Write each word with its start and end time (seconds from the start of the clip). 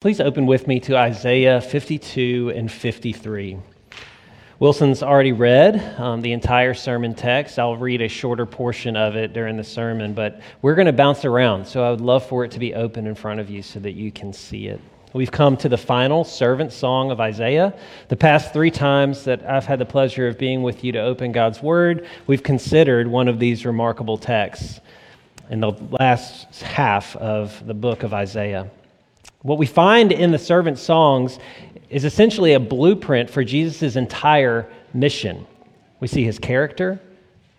Please 0.00 0.20
open 0.20 0.46
with 0.46 0.68
me 0.68 0.78
to 0.78 0.96
Isaiah 0.96 1.60
52 1.60 2.52
and 2.54 2.70
53. 2.70 3.58
Wilson's 4.60 5.02
already 5.02 5.32
read 5.32 5.98
um, 5.98 6.22
the 6.22 6.30
entire 6.30 6.72
sermon 6.72 7.16
text. 7.16 7.58
I'll 7.58 7.76
read 7.76 8.00
a 8.00 8.06
shorter 8.06 8.46
portion 8.46 8.96
of 8.96 9.16
it 9.16 9.32
during 9.32 9.56
the 9.56 9.64
sermon, 9.64 10.14
but 10.14 10.40
we're 10.62 10.76
going 10.76 10.86
to 10.86 10.92
bounce 10.92 11.24
around, 11.24 11.66
so 11.66 11.82
I 11.82 11.90
would 11.90 12.00
love 12.00 12.24
for 12.24 12.44
it 12.44 12.52
to 12.52 12.60
be 12.60 12.76
open 12.76 13.08
in 13.08 13.16
front 13.16 13.40
of 13.40 13.50
you 13.50 13.60
so 13.60 13.80
that 13.80 13.94
you 13.94 14.12
can 14.12 14.32
see 14.32 14.68
it. 14.68 14.80
We've 15.14 15.32
come 15.32 15.56
to 15.56 15.68
the 15.68 15.76
final 15.76 16.22
servant 16.22 16.72
song 16.72 17.10
of 17.10 17.18
Isaiah. 17.18 17.76
The 18.06 18.14
past 18.14 18.52
three 18.52 18.70
times 18.70 19.24
that 19.24 19.44
I've 19.44 19.66
had 19.66 19.80
the 19.80 19.84
pleasure 19.84 20.28
of 20.28 20.38
being 20.38 20.62
with 20.62 20.84
you 20.84 20.92
to 20.92 21.00
open 21.00 21.32
God's 21.32 21.60
Word, 21.60 22.06
we've 22.28 22.44
considered 22.44 23.08
one 23.08 23.26
of 23.26 23.40
these 23.40 23.66
remarkable 23.66 24.16
texts 24.16 24.78
in 25.50 25.58
the 25.58 25.72
last 25.90 26.62
half 26.62 27.16
of 27.16 27.66
the 27.66 27.74
book 27.74 28.04
of 28.04 28.14
Isaiah. 28.14 28.70
What 29.42 29.58
we 29.58 29.66
find 29.66 30.10
in 30.10 30.32
the 30.32 30.38
servant 30.38 30.78
songs 30.78 31.38
is 31.88 32.04
essentially 32.04 32.54
a 32.54 32.60
blueprint 32.60 33.30
for 33.30 33.44
Jesus' 33.44 33.96
entire 33.96 34.68
mission. 34.92 35.46
We 36.00 36.08
see 36.08 36.24
his 36.24 36.38
character, 36.38 37.00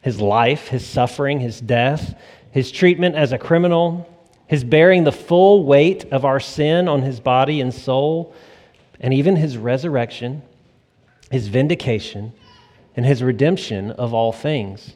his 0.01 0.19
life, 0.19 0.67
his 0.67 0.85
suffering, 0.85 1.39
his 1.39 1.61
death, 1.61 2.15
his 2.51 2.71
treatment 2.71 3.15
as 3.15 3.31
a 3.31 3.37
criminal, 3.37 4.07
his 4.47 4.63
bearing 4.63 5.03
the 5.03 5.11
full 5.11 5.63
weight 5.63 6.05
of 6.11 6.25
our 6.25 6.39
sin 6.39 6.87
on 6.87 7.01
his 7.01 7.19
body 7.19 7.61
and 7.61 7.73
soul, 7.73 8.33
and 8.99 9.13
even 9.13 9.35
his 9.35 9.57
resurrection, 9.57 10.41
his 11.31 11.47
vindication, 11.47 12.33
and 12.95 13.05
his 13.05 13.23
redemption 13.23 13.91
of 13.91 14.13
all 14.13 14.33
things. 14.33 14.95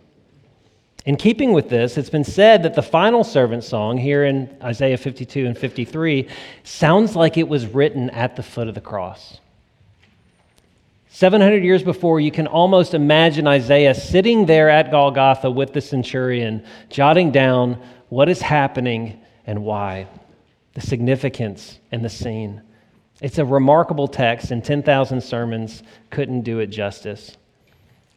In 1.05 1.17
keeping 1.17 1.51
with 1.51 1.67
this, 1.67 1.97
it's 1.97 2.09
been 2.09 2.23
said 2.23 2.63
that 2.63 2.75
the 2.75 2.81
final 2.81 3.25
servant 3.25 3.65
song 3.65 3.97
here 3.97 4.23
in 4.23 4.55
Isaiah 4.63 4.97
52 4.97 5.45
and 5.45 5.57
53 5.57 6.29
sounds 6.63 7.15
like 7.15 7.37
it 7.37 7.47
was 7.47 7.65
written 7.65 8.09
at 8.11 8.37
the 8.37 8.43
foot 8.43 8.69
of 8.69 8.75
the 8.75 8.81
cross. 8.81 9.39
700 11.09 11.63
years 11.63 11.83
before, 11.83 12.21
you 12.21 12.31
can 12.31 12.47
almost 12.47 12.93
imagine 12.93 13.47
Isaiah 13.47 13.93
sitting 13.93 14.45
there 14.45 14.69
at 14.69 14.91
Golgotha 14.91 15.51
with 15.51 15.73
the 15.73 15.81
centurion, 15.81 16.65
jotting 16.89 17.31
down 17.31 17.79
what 18.09 18.29
is 18.29 18.41
happening 18.41 19.19
and 19.45 19.63
why, 19.63 20.07
the 20.73 20.81
significance 20.81 21.79
and 21.91 22.03
the 22.03 22.09
scene. 22.09 22.61
It's 23.21 23.37
a 23.37 23.45
remarkable 23.45 24.07
text, 24.07 24.51
and 24.51 24.63
10,000 24.63 25.21
sermons 25.21 25.83
couldn't 26.09 26.41
do 26.41 26.59
it 26.59 26.67
justice. 26.67 27.37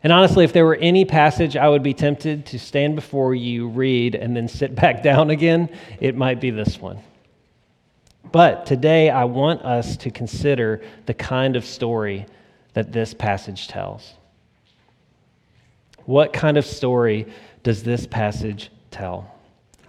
And 0.02 0.12
honestly, 0.12 0.44
if 0.44 0.52
there 0.52 0.64
were 0.64 0.76
any 0.76 1.04
passage 1.04 1.56
I 1.56 1.68
would 1.68 1.82
be 1.82 1.94
tempted 1.94 2.46
to 2.46 2.58
stand 2.58 2.94
before 2.94 3.34
you, 3.34 3.68
read, 3.68 4.14
and 4.14 4.36
then 4.36 4.48
sit 4.48 4.74
back 4.82 5.02
down 5.02 5.30
again, 5.30 5.70
it 6.00 6.16
might 6.16 6.40
be 6.40 6.50
this 6.50 6.80
one. 6.80 6.98
But 8.32 8.66
today, 8.66 9.08
I 9.08 9.24
want 9.24 9.62
us 9.62 9.96
to 9.98 10.10
consider 10.10 10.82
the 11.06 11.14
kind 11.14 11.56
of 11.56 11.64
story 11.64 12.26
that 12.74 12.92
this 12.92 13.14
passage 13.14 13.68
tells. 13.68 14.14
What 16.04 16.32
kind 16.32 16.56
of 16.56 16.66
story 16.66 17.26
does 17.62 17.82
this 17.82 18.06
passage 18.06 18.70
tell? 18.90 19.32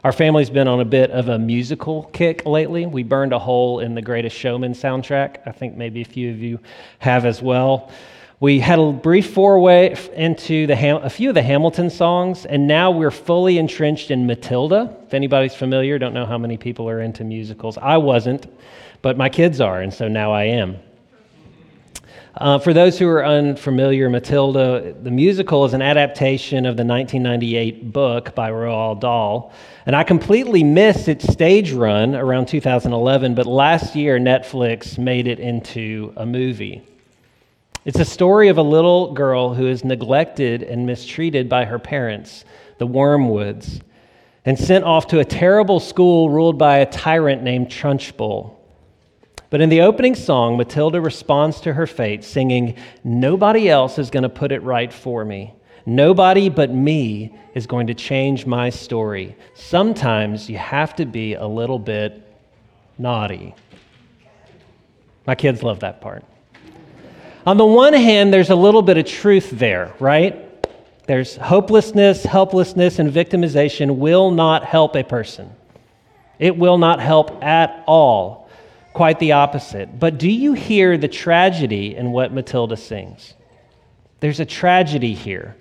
Our 0.04 0.12
family's 0.12 0.50
been 0.50 0.68
on 0.68 0.80
a 0.80 0.86
bit 0.86 1.12
of 1.12 1.30
a 1.30 1.38
musical 1.38 2.04
kick 2.14 2.46
lately. 2.46 2.86
We 2.86 3.04
burned 3.04 3.34
a 3.34 3.40
hole 3.40 3.80
in 3.80 3.94
the 3.94 4.02
Greatest 4.02 4.36
Showman 4.36 4.74
soundtrack. 4.74 5.40
I 5.46 5.52
think 5.52 5.76
maybe 5.76 6.02
a 6.02 6.06
few 6.06 6.32
of 6.32 6.40
you 6.40 6.60
have 7.00 7.26
as 7.26 7.42
well. 7.42 7.92
We 8.40 8.60
had 8.60 8.78
a 8.78 8.92
brief 8.92 9.34
foray 9.34 9.96
into 10.14 10.68
Ham- 10.68 11.02
a 11.02 11.10
few 11.10 11.30
of 11.30 11.34
the 11.34 11.42
Hamilton 11.42 11.90
songs, 11.90 12.46
and 12.46 12.68
now 12.68 12.92
we're 12.92 13.10
fully 13.10 13.58
entrenched 13.58 14.12
in 14.12 14.28
Matilda. 14.28 14.96
If 15.08 15.16
anybody's 15.16 15.56
familiar, 15.56 15.98
don't 15.98 16.14
know 16.14 16.28
how 16.28 16.38
many 16.38 16.56
people 16.56 16.88
are 16.88 17.02
into 17.02 17.24
musicals. 17.24 17.80
I 17.80 17.98
wasn't, 17.98 18.46
but 19.02 19.18
my 19.18 19.28
kids 19.28 19.60
are, 19.60 19.82
and 19.82 19.92
so 19.92 20.08
now 20.08 20.32
I 20.32 20.44
am. 20.44 20.78
Uh, 22.36 22.60
for 22.60 22.74
those 22.74 23.00
who 23.00 23.08
are 23.08 23.26
unfamiliar, 23.26 24.08
Matilda, 24.08 24.94
the 25.02 25.10
musical 25.10 25.66
is 25.66 25.74
an 25.74 25.82
adaptation 25.82 26.68
of 26.68 26.78
the 26.78 26.86
1998 26.86 27.92
book 27.92 28.36
by 28.36 28.52
Roald 28.52 29.00
Dahl. 29.00 29.52
And 29.88 29.96
I 29.96 30.04
completely 30.04 30.64
missed 30.64 31.08
its 31.08 31.28
stage 31.28 31.72
run 31.72 32.14
around 32.14 32.50
2011, 32.50 33.34
but 33.34 33.48
last 33.48 33.96
year 33.96 34.20
Netflix 34.20 35.00
made 35.00 35.26
it 35.26 35.40
into 35.40 36.14
a 36.16 36.26
movie. 36.28 36.84
It's 37.88 38.00
a 38.00 38.04
story 38.04 38.50
of 38.50 38.58
a 38.58 38.62
little 38.62 39.14
girl 39.14 39.54
who 39.54 39.66
is 39.66 39.86
neglected 39.86 40.62
and 40.62 40.86
mistreated 40.86 41.48
by 41.48 41.64
her 41.64 41.80
parents, 41.80 42.44
the 42.80 42.86
Wormwoods, 42.86 43.80
and 44.44 44.60
sent 44.60 44.84
off 44.84 45.08
to 45.08 45.20
a 45.20 45.24
terrible 45.24 45.80
school 45.80 46.30
ruled 46.30 46.58
by 46.58 46.80
a 46.80 46.92
tyrant 46.92 47.44
named 47.44 47.70
Trunchbull. 47.70 48.58
But 49.50 49.62
in 49.62 49.70
the 49.70 49.80
opening 49.80 50.16
song, 50.16 50.58
Matilda 50.58 51.00
responds 51.00 51.62
to 51.62 51.72
her 51.72 51.88
fate, 51.88 52.26
singing, 52.26 52.76
Nobody 53.06 53.70
else 53.70 53.98
is 53.98 54.10
going 54.10 54.24
to 54.24 54.30
put 54.30 54.52
it 54.52 54.62
right 54.64 54.92
for 54.92 55.24
me. 55.24 55.54
Nobody 55.86 56.50
but 56.50 56.74
me 56.74 57.34
is 57.54 57.68
going 57.68 57.88
to 57.88 57.94
change 57.94 58.46
my 58.46 58.70
story. 58.70 59.38
Sometimes 59.54 60.50
you 60.50 60.58
have 60.58 60.94
to 60.98 61.06
be 61.06 61.36
a 61.36 61.48
little 61.48 61.80
bit 61.80 62.22
naughty. 62.98 63.56
My 65.26 65.36
kids 65.36 65.64
love 65.64 65.80
that 65.80 66.02
part. 66.02 66.26
On 67.48 67.56
the 67.56 67.66
one 67.66 67.94
hand, 67.94 68.34
there's 68.34 68.50
a 68.50 68.58
little 68.58 68.82
bit 68.82 68.98
of 68.98 69.06
truth 69.06 69.52
there, 69.52 69.94
right? 70.02 70.44
There's 71.08 71.38
hopelessness, 71.38 72.24
helplessness, 72.24 73.00
and 73.00 73.10
victimization 73.10 73.96
will 73.96 74.32
not 74.32 74.66
help 74.66 74.98
a 74.98 75.04
person. 75.06 75.50
It 76.40 76.58
will 76.58 76.78
not 76.78 77.00
help 77.00 77.42
at 77.42 77.86
all. 77.88 78.50
Quite 78.92 79.20
the 79.20 79.32
opposite. 79.32 79.98
But 79.98 80.18
do 80.18 80.30
you 80.30 80.52
hear 80.52 80.98
the 80.98 81.08
tragedy 81.08 81.96
in 81.96 82.12
what 82.12 82.34
Matilda 82.34 82.76
sings? 82.76 83.34
There's 84.20 84.42
a 84.42 84.46
tragedy 84.46 85.14
here. 85.14 85.56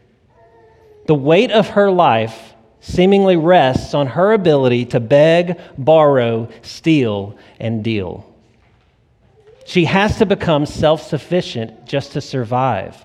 The 1.06 1.14
weight 1.14 1.52
of 1.52 1.68
her 1.68 1.88
life 1.92 2.54
seemingly 2.80 3.36
rests 3.36 3.94
on 3.94 4.08
her 4.08 4.32
ability 4.32 4.86
to 4.86 4.98
beg, 4.98 5.60
borrow, 5.78 6.48
steal, 6.62 7.38
and 7.60 7.84
deal. 7.84 8.26
She 9.66 9.84
has 9.86 10.18
to 10.18 10.26
become 10.26 10.64
self 10.64 11.02
sufficient 11.02 11.86
just 11.86 12.12
to 12.12 12.20
survive. 12.20 13.04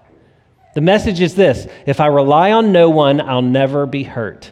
The 0.76 0.82
message 0.82 1.20
is 1.20 1.34
this 1.34 1.68
if 1.88 2.00
I 2.00 2.06
rely 2.06 2.52
on 2.52 2.72
no 2.72 2.90
one, 2.90 3.20
I'll 3.20 3.42
never 3.42 3.88
be 3.88 4.04
hurt. 4.04 4.52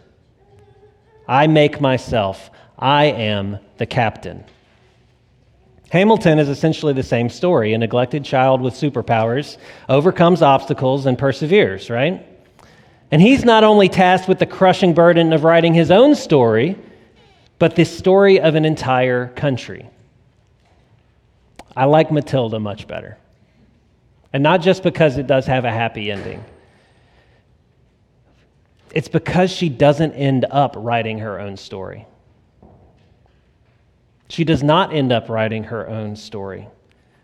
I 1.27 1.45
make 1.45 1.79
myself, 1.79 2.49
I 2.77 3.05
am 3.05 3.59
the 3.77 3.85
captain. 3.85 4.43
Hamilton 5.91 6.39
is 6.39 6.49
essentially 6.49 6.93
the 6.93 7.03
same 7.03 7.29
story. 7.29 7.73
A 7.73 7.77
neglected 7.77 8.25
child 8.25 8.59
with 8.61 8.73
superpowers 8.73 9.57
overcomes 9.87 10.41
obstacles 10.41 11.05
and 11.05 11.17
perseveres, 11.17 11.91
right? 11.91 12.25
And 13.11 13.21
he's 13.21 13.45
not 13.45 13.63
only 13.63 13.87
tasked 13.87 14.27
with 14.27 14.39
the 14.39 14.45
crushing 14.47 14.93
burden 14.95 15.31
of 15.31 15.43
writing 15.43 15.75
his 15.75 15.91
own 15.91 16.15
story, 16.15 16.75
but 17.59 17.75
the 17.75 17.85
story 17.85 18.39
of 18.39 18.55
an 18.55 18.65
entire 18.65 19.27
country. 19.29 19.89
I 21.75 21.85
like 21.85 22.11
Matilda 22.11 22.59
much 22.59 22.87
better. 22.87 23.17
And 24.33 24.43
not 24.43 24.61
just 24.61 24.83
because 24.83 25.17
it 25.17 25.27
does 25.27 25.45
have 25.47 25.65
a 25.65 25.71
happy 25.71 26.11
ending, 26.11 26.43
it's 28.91 29.07
because 29.07 29.51
she 29.51 29.69
doesn't 29.69 30.13
end 30.13 30.45
up 30.49 30.75
writing 30.77 31.19
her 31.19 31.39
own 31.39 31.57
story. 31.57 32.05
She 34.29 34.43
does 34.43 34.61
not 34.61 34.93
end 34.93 35.11
up 35.11 35.29
writing 35.29 35.65
her 35.65 35.87
own 35.87 36.15
story. 36.15 36.67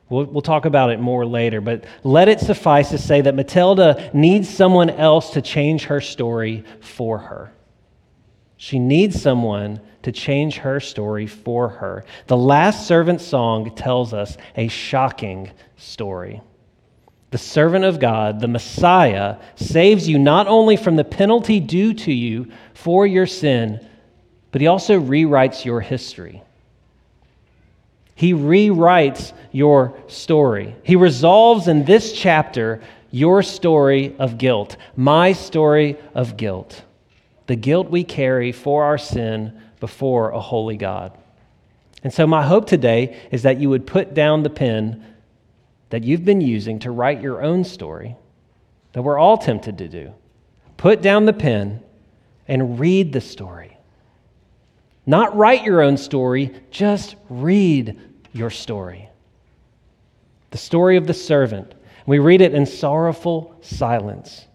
We'll, 0.09 0.25
we'll, 0.25 0.41
talk 0.41 0.65
about 0.65 0.91
it 0.91 0.99
more 0.99 1.25
later, 1.25 1.61
but 1.61 1.83
let 2.03 2.29
it 2.29 2.39
suffice 2.39 2.89
to 2.91 2.97
say 2.99 3.21
that 3.21 3.33
Matilda 3.33 4.11
needs 4.13 4.47
someone 4.47 4.91
else 4.91 5.31
to 5.31 5.41
change 5.41 5.85
her 5.85 5.99
story 5.99 6.63
for 6.79 7.17
her. 7.17 7.51
She 8.57 8.77
needs 8.77 9.19
someone 9.19 9.81
to 10.05 10.11
change 10.11 10.57
her 10.57 10.79
story 10.79 11.25
for 11.25 11.67
her. 11.67 12.05
The 12.27 12.37
last 12.37 12.85
servant 12.85 13.21
song 13.21 13.73
tells 13.73 14.13
us 14.13 14.37
a 14.55 14.67
shocking 14.67 15.49
story. 15.77 16.41
The 17.31 17.39
servant 17.39 17.85
of 17.85 17.99
God, 17.99 18.39
the 18.39 18.47
Messiah, 18.47 19.37
saves 19.55 20.07
you 20.07 20.19
not 20.19 20.47
only 20.47 20.77
from 20.77 20.95
the 20.95 21.03
penalty 21.03 21.59
due 21.59 21.91
to 21.95 22.13
you 22.13 22.51
for 22.75 23.07
your 23.07 23.25
sin, 23.25 23.83
but 24.51 24.61
he 24.61 24.67
also 24.67 25.01
rewrites 25.01 25.65
your 25.65 25.81
history. 25.81 26.43
He 28.13 28.33
rewrites 28.33 29.33
your 29.51 29.97
story. 30.05 30.75
He 30.83 30.95
resolves 30.95 31.67
in 31.67 31.83
this 31.83 32.13
chapter 32.13 32.79
your 33.09 33.41
story 33.41 34.15
of 34.19 34.37
guilt, 34.37 34.77
my 34.95 35.33
story 35.33 35.97
of 36.13 36.37
guilt 36.37 36.83
the 37.47 37.55
guilt 37.55 37.89
we 37.89 38.03
carry 38.03 38.51
for 38.51 38.83
our 38.83 38.97
sin 38.97 39.61
before 39.85 40.31
a 40.31 40.39
holy 40.39 40.77
God. 40.77 41.15
And 42.03 42.11
so, 42.11 42.25
my 42.25 42.41
hope 42.41 42.65
today 42.65 43.21
is 43.31 43.43
that 43.43 43.59
you 43.59 43.69
would 43.69 43.85
put 43.85 44.15
down 44.15 44.41
the 44.41 44.49
pen 44.49 45.05
that 45.91 46.03
you've 46.03 46.25
been 46.25 46.41
using 46.41 46.79
to 46.79 46.89
write 46.89 47.21
your 47.21 47.43
own 47.43 47.63
story, 47.63 48.15
that 48.93 49.03
we're 49.03 49.19
all 49.19 49.37
tempted 49.37 49.77
to 49.77 49.87
do. 49.87 50.11
Put 50.75 51.03
down 51.03 51.27
the 51.27 51.33
pen 51.33 51.83
and 52.47 52.79
read 52.79 53.13
the 53.13 53.21
story. 53.21 53.77
Not 55.05 55.37
write 55.37 55.63
your 55.63 55.83
own 55.83 55.97
story, 55.97 56.51
just 56.71 57.15
read 57.29 58.01
your 58.33 58.49
story. 58.49 59.07
The 60.49 60.57
story 60.57 60.97
of 60.97 61.05
the 61.05 61.13
servant. 61.13 61.75
We 62.07 62.17
read 62.17 62.41
it 62.41 62.55
in 62.55 62.65
sorrowful 62.65 63.55
silence. 63.61 64.47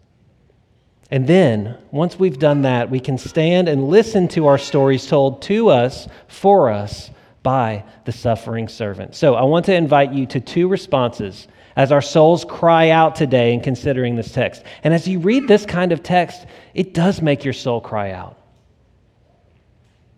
And 1.10 1.26
then, 1.26 1.76
once 1.90 2.18
we've 2.18 2.38
done 2.38 2.62
that, 2.62 2.88
we 2.88 3.00
can 3.00 3.18
stand 3.18 3.68
and 3.68 3.88
listen 3.88 4.28
to 4.28 4.46
our 4.46 4.58
stories 4.58 5.06
told 5.06 5.42
to 5.42 5.68
us, 5.68 6.06
for 6.28 6.70
us, 6.70 7.10
by 7.42 7.84
the 8.04 8.12
suffering 8.12 8.68
servant. 8.68 9.14
So 9.14 9.34
I 9.34 9.42
want 9.42 9.66
to 9.66 9.74
invite 9.74 10.12
you 10.12 10.26
to 10.26 10.40
two 10.40 10.68
responses 10.68 11.48
as 11.74 11.90
our 11.90 12.02
souls 12.02 12.44
cry 12.44 12.90
out 12.90 13.16
today 13.16 13.54
in 13.54 13.60
considering 13.60 14.14
this 14.14 14.30
text. 14.30 14.62
And 14.84 14.92
as 14.92 15.08
you 15.08 15.18
read 15.18 15.48
this 15.48 15.64
kind 15.64 15.92
of 15.92 16.02
text, 16.02 16.46
it 16.74 16.94
does 16.94 17.22
make 17.22 17.42
your 17.42 17.54
soul 17.54 17.80
cry 17.80 18.12
out. 18.12 18.38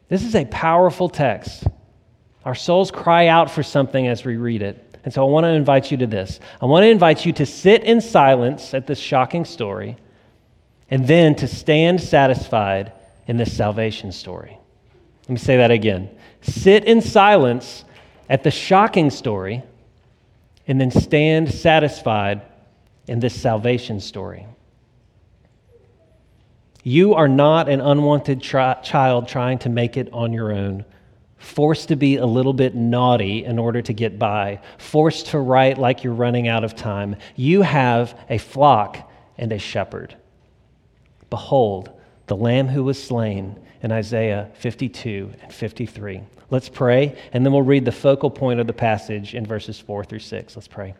This 0.09 0.25
is 0.25 0.35
a 0.35 0.45
powerful 0.47 1.09
text. 1.09 1.65
Our 2.45 2.55
souls 2.55 2.91
cry 2.91 3.29
out 3.29 3.51
for 3.51 3.63
something 3.63 4.09
as 4.09 4.25
we 4.25 4.37
read 4.37 4.61
it. 4.61 4.99
And 5.05 5.15
so 5.15 5.27
I 5.27 5.31
want 5.31 5.45
to 5.45 5.51
invite 5.51 5.91
you 5.91 5.97
to 5.99 6.07
this. 6.07 6.39
I 6.61 6.67
want 6.67 6.83
to 6.83 6.89
invite 6.89 7.25
you 7.25 7.33
to 7.35 7.47
sit 7.47 7.85
in 7.85 8.01
silence 8.01 8.75
at 8.75 8.87
this 8.87 8.99
shocking 8.99 9.45
story 9.45 9.97
and 10.93 11.07
then 11.07 11.35
to 11.35 11.49
stand 11.49 12.03
satisfied 12.03 12.93
in 13.27 13.39
this 13.39 13.57
salvation 13.57 14.13
story. 14.13 14.59
Let 15.23 15.31
me 15.31 15.39
say 15.39 15.57
that 15.57 15.71
again. 15.71 16.11
Sit 16.43 16.85
in 16.85 17.01
silence 17.01 17.87
at 18.29 18.43
the 18.43 18.51
shocking 18.51 19.09
story 19.09 19.63
and 20.69 20.79
then 20.79 20.91
stand 20.91 21.51
satisfied 21.51 22.43
in 23.07 23.21
this 23.21 23.41
salvation 23.41 24.01
story. 24.01 24.47
You 26.83 27.15
are 27.15 27.29
not 27.29 27.71
an 27.71 27.81
unwanted 27.81 28.43
tri- 28.43 28.75
child 28.83 29.29
trying 29.29 29.61
to 29.61 29.71
make 29.71 29.97
it 29.97 30.13
on 30.13 30.35
your 30.35 30.53
own, 30.53 30.85
forced 31.39 31.89
to 31.89 31.97
be 31.97 32.17
a 32.17 32.27
little 32.27 32.53
bit 32.53 32.75
naughty 32.75 33.47
in 33.47 33.59
order 33.59 33.81
to 33.81 33.95
get 33.95 34.19
by, 34.19 34.61
forced 34.77 35.29
to 35.29 35.39
write 35.39 35.79
like 35.79 36.05
you're 36.05 36.13
running 36.13 36.49
out 36.49 36.65
of 36.65 36.77
time. 36.77 37.17
You 37.35 37.63
have 37.63 38.15
a 38.29 38.37
flock 38.37 39.11
and 39.39 39.53
a 39.53 39.59
shepherd. 39.59 40.17
Behold, 41.33 41.89
the 42.27 42.37
lamb 42.37 42.69
who 42.69 42.85
was 42.85 43.03
slain 43.03 43.59
in 43.83 43.91
Isaiah 43.91 44.51
52 44.53 45.33
and 45.41 45.51
53. 45.51 46.21
Let's 46.51 46.69
pray, 46.69 47.17
and 47.33 47.43
then 47.43 47.55
we'll 47.55 47.63
read 47.63 47.87
the 47.87 47.91
focal 47.91 48.29
point 48.29 48.61
of 48.61 48.67
the 48.67 48.75
passage 48.75 49.35
in 49.35 49.47
verses 49.47 49.81
4 49.81 50.05
through 50.05 50.19
6. 50.19 50.55
Let's 50.55 50.69
pray. 50.69 50.95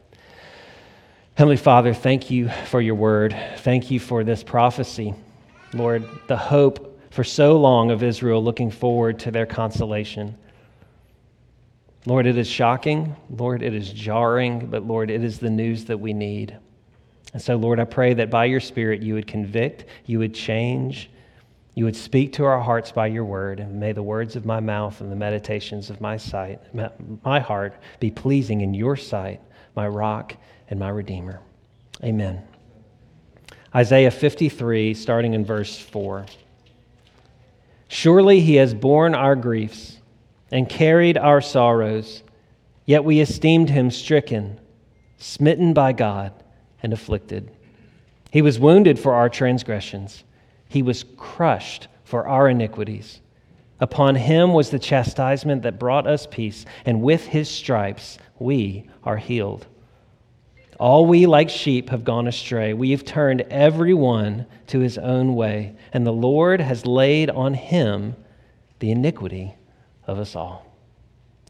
Heavenly 1.35 1.59
Father, 1.59 1.93
thank 1.93 2.31
you 2.31 2.49
for 2.49 2.81
your 2.81 2.95
word. 2.95 3.37
Thank 3.59 3.91
you 3.91 4.01
for 4.01 4.25
this 4.25 4.43
prophecy. 4.43 5.13
Lord, 5.75 6.09
the 6.29 6.39
hope 6.39 6.99
for 7.11 7.25
so 7.25 7.61
long 7.61 7.91
of 7.91 8.03
Israel 8.03 8.43
looking 8.43 8.71
forward 8.71 9.19
to 9.19 9.31
their 9.31 9.45
consolation. 9.45 10.39
Lord, 12.07 12.27
it 12.27 12.39
is 12.39 12.49
shocking. 12.49 13.17
Lord, 13.29 13.63
it 13.63 13.75
is 13.75 13.93
jarring, 13.93 14.69
but 14.69 14.87
Lord, 14.87 15.11
it 15.11 15.23
is 15.23 15.41
the 15.41 15.51
news 15.51 15.85
that 15.85 15.99
we 15.99 16.15
need. 16.15 16.57
And 17.33 17.41
so, 17.41 17.57
Lord, 17.57 17.81
I 17.81 17.85
pray 17.85 18.15
that 18.15 18.31
by 18.31 18.45
your 18.45 18.61
Spirit 18.61 19.03
you 19.03 19.15
would 19.15 19.27
convict, 19.27 19.87
you 20.05 20.19
would 20.19 20.35
change, 20.35 21.11
you 21.75 21.87
would 21.87 21.97
speak 21.97 22.35
to 22.35 22.45
our 22.45 22.61
hearts 22.61 22.93
by 22.93 23.07
your 23.07 23.25
word, 23.25 23.59
and 23.59 23.81
may 23.81 23.93
the 23.93 24.03
words 24.03 24.37
of 24.37 24.45
my 24.45 24.61
mouth 24.61 25.01
and 25.01 25.11
the 25.11 25.17
meditations 25.17 25.89
of 25.89 26.01
my 26.01 26.19
sight, 26.19 26.61
my 27.25 27.41
heart, 27.41 27.75
be 27.99 28.11
pleasing 28.11 28.61
in 28.61 28.75
your 28.75 28.97
sight, 28.97 29.41
my 29.75 29.89
rock 29.89 30.37
and 30.69 30.79
my 30.79 30.91
redeemer. 30.91 31.41
Amen. 32.05 32.43
Isaiah 33.75 34.11
53, 34.11 34.93
starting 34.93 35.33
in 35.33 35.47
verse 35.47 35.79
4. 35.79 36.27
Surely 37.89 38.41
he 38.41 38.57
has 38.57 38.75
borne 38.75 39.15
our 39.15 39.37
griefs 39.37 39.97
and 40.51 40.69
carried 40.69 41.17
our 41.17 41.41
sorrows, 41.41 42.23
yet 42.85 43.05
we 43.05 43.21
esteemed 43.21 43.71
him 43.71 43.91
stricken, 43.91 44.61
smitten 45.17 45.73
by 45.73 45.93
God, 45.93 46.35
and 46.83 46.93
afflicted. 46.93 47.51
He 48.31 48.43
was 48.43 48.59
wounded 48.59 48.99
for 48.99 49.15
our 49.15 49.29
transgressions 49.29 50.25
he 50.73 50.83
was 50.83 51.05
crushed 51.19 51.89
for 52.03 52.27
our 52.27 52.49
iniquities. 52.49 53.21
Upon 53.79 54.15
him 54.15 54.55
was 54.55 54.71
the 54.71 54.79
chastisement 54.79 55.63
that 55.63 55.79
brought 55.79 56.07
us 56.07 56.27
peace, 56.27 56.65
and 56.87 57.03
with 57.03 57.27
his 57.27 57.51
stripes 57.51 58.19
we 58.39 58.89
are 59.05 59.19
healed. 59.19 59.67
All 60.81 61.05
we 61.05 61.27
like 61.27 61.51
sheep 61.51 61.91
have 61.91 62.05
gone 62.05 62.27
astray. 62.27 62.73
We 62.73 62.93
have 62.93 63.05
turned 63.05 63.43
every 63.43 63.93
one 63.93 64.47
to 64.69 64.79
his 64.79 64.97
own 64.97 65.35
way, 65.35 65.77
and 65.93 66.07
the 66.07 66.13
Lord 66.13 66.63
has 66.63 66.87
laid 66.87 67.29
on 67.29 67.53
him 67.53 68.17
the 68.79 68.93
iniquity 68.93 69.55
of 70.07 70.19
us 70.19 70.35
all. 70.35 70.65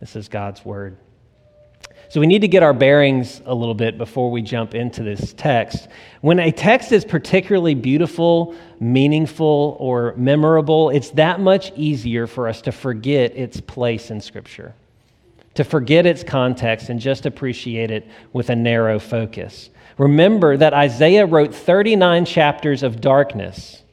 This 0.01 0.17
is 0.17 0.27
God's 0.27 0.65
word. 0.65 0.97
So 2.13 2.21
we 2.21 2.27
need 2.27 2.43
to 2.43 2.49
get 2.49 2.63
our 2.63 2.75
bearings 2.75 3.41
a 3.47 3.55
little 3.55 3.75
bit 3.75 3.97
before 3.97 4.31
we 4.31 4.43
jump 4.43 4.75
into 4.75 5.03
this 5.03 5.33
text. 5.33 5.89
When 6.21 6.41
a 6.41 6.53
text 6.53 6.93
is 6.93 7.07
particularly 7.07 7.75
beautiful, 7.75 8.55
meaningful, 8.81 9.79
or 9.81 10.13
memorable, 10.19 10.91
it's 10.91 11.09
that 11.13 11.41
much 11.41 11.73
easier 11.75 12.27
for 12.27 12.49
us 12.49 12.61
to 12.63 12.71
forget 12.71 13.35
its 13.35 13.63
place 13.63 14.11
in 14.11 14.21
Scripture, 14.21 14.75
to 15.55 15.65
forget 15.65 16.05
its 16.05 16.23
context 16.23 16.91
and 16.91 17.01
just 17.01 17.25
appreciate 17.25 17.91
it 17.91 18.07
with 18.35 18.51
a 18.51 18.57
narrow 18.57 18.99
focus. 18.99 19.71
Remember 19.97 20.59
that 20.59 20.75
Isaiah 20.75 21.25
wrote 21.25 21.55
39 21.55 22.27
chapters 22.27 22.83
of 22.83 23.01
darkness 23.01 23.85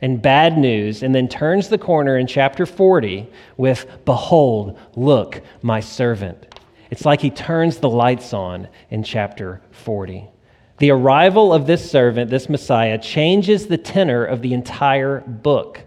and 0.00 0.22
bad 0.22 0.56
news, 0.56 1.02
and 1.02 1.14
then 1.14 1.28
turns 1.28 1.68
the 1.68 1.76
corner 1.76 2.16
in 2.16 2.26
chapter 2.26 2.64
40 2.64 3.28
with, 3.58 3.86
Behold, 4.06 4.78
look, 4.96 5.42
my 5.60 5.80
servant. 5.80 6.46
It's 6.92 7.06
like 7.06 7.22
he 7.22 7.30
turns 7.30 7.78
the 7.78 7.88
lights 7.88 8.34
on 8.34 8.68
in 8.90 9.02
chapter 9.02 9.62
40. 9.70 10.28
The 10.76 10.90
arrival 10.90 11.50
of 11.50 11.66
this 11.66 11.90
servant, 11.90 12.28
this 12.28 12.50
Messiah, 12.50 12.98
changes 12.98 13.66
the 13.66 13.78
tenor 13.78 14.26
of 14.26 14.42
the 14.42 14.52
entire 14.52 15.20
book. 15.20 15.80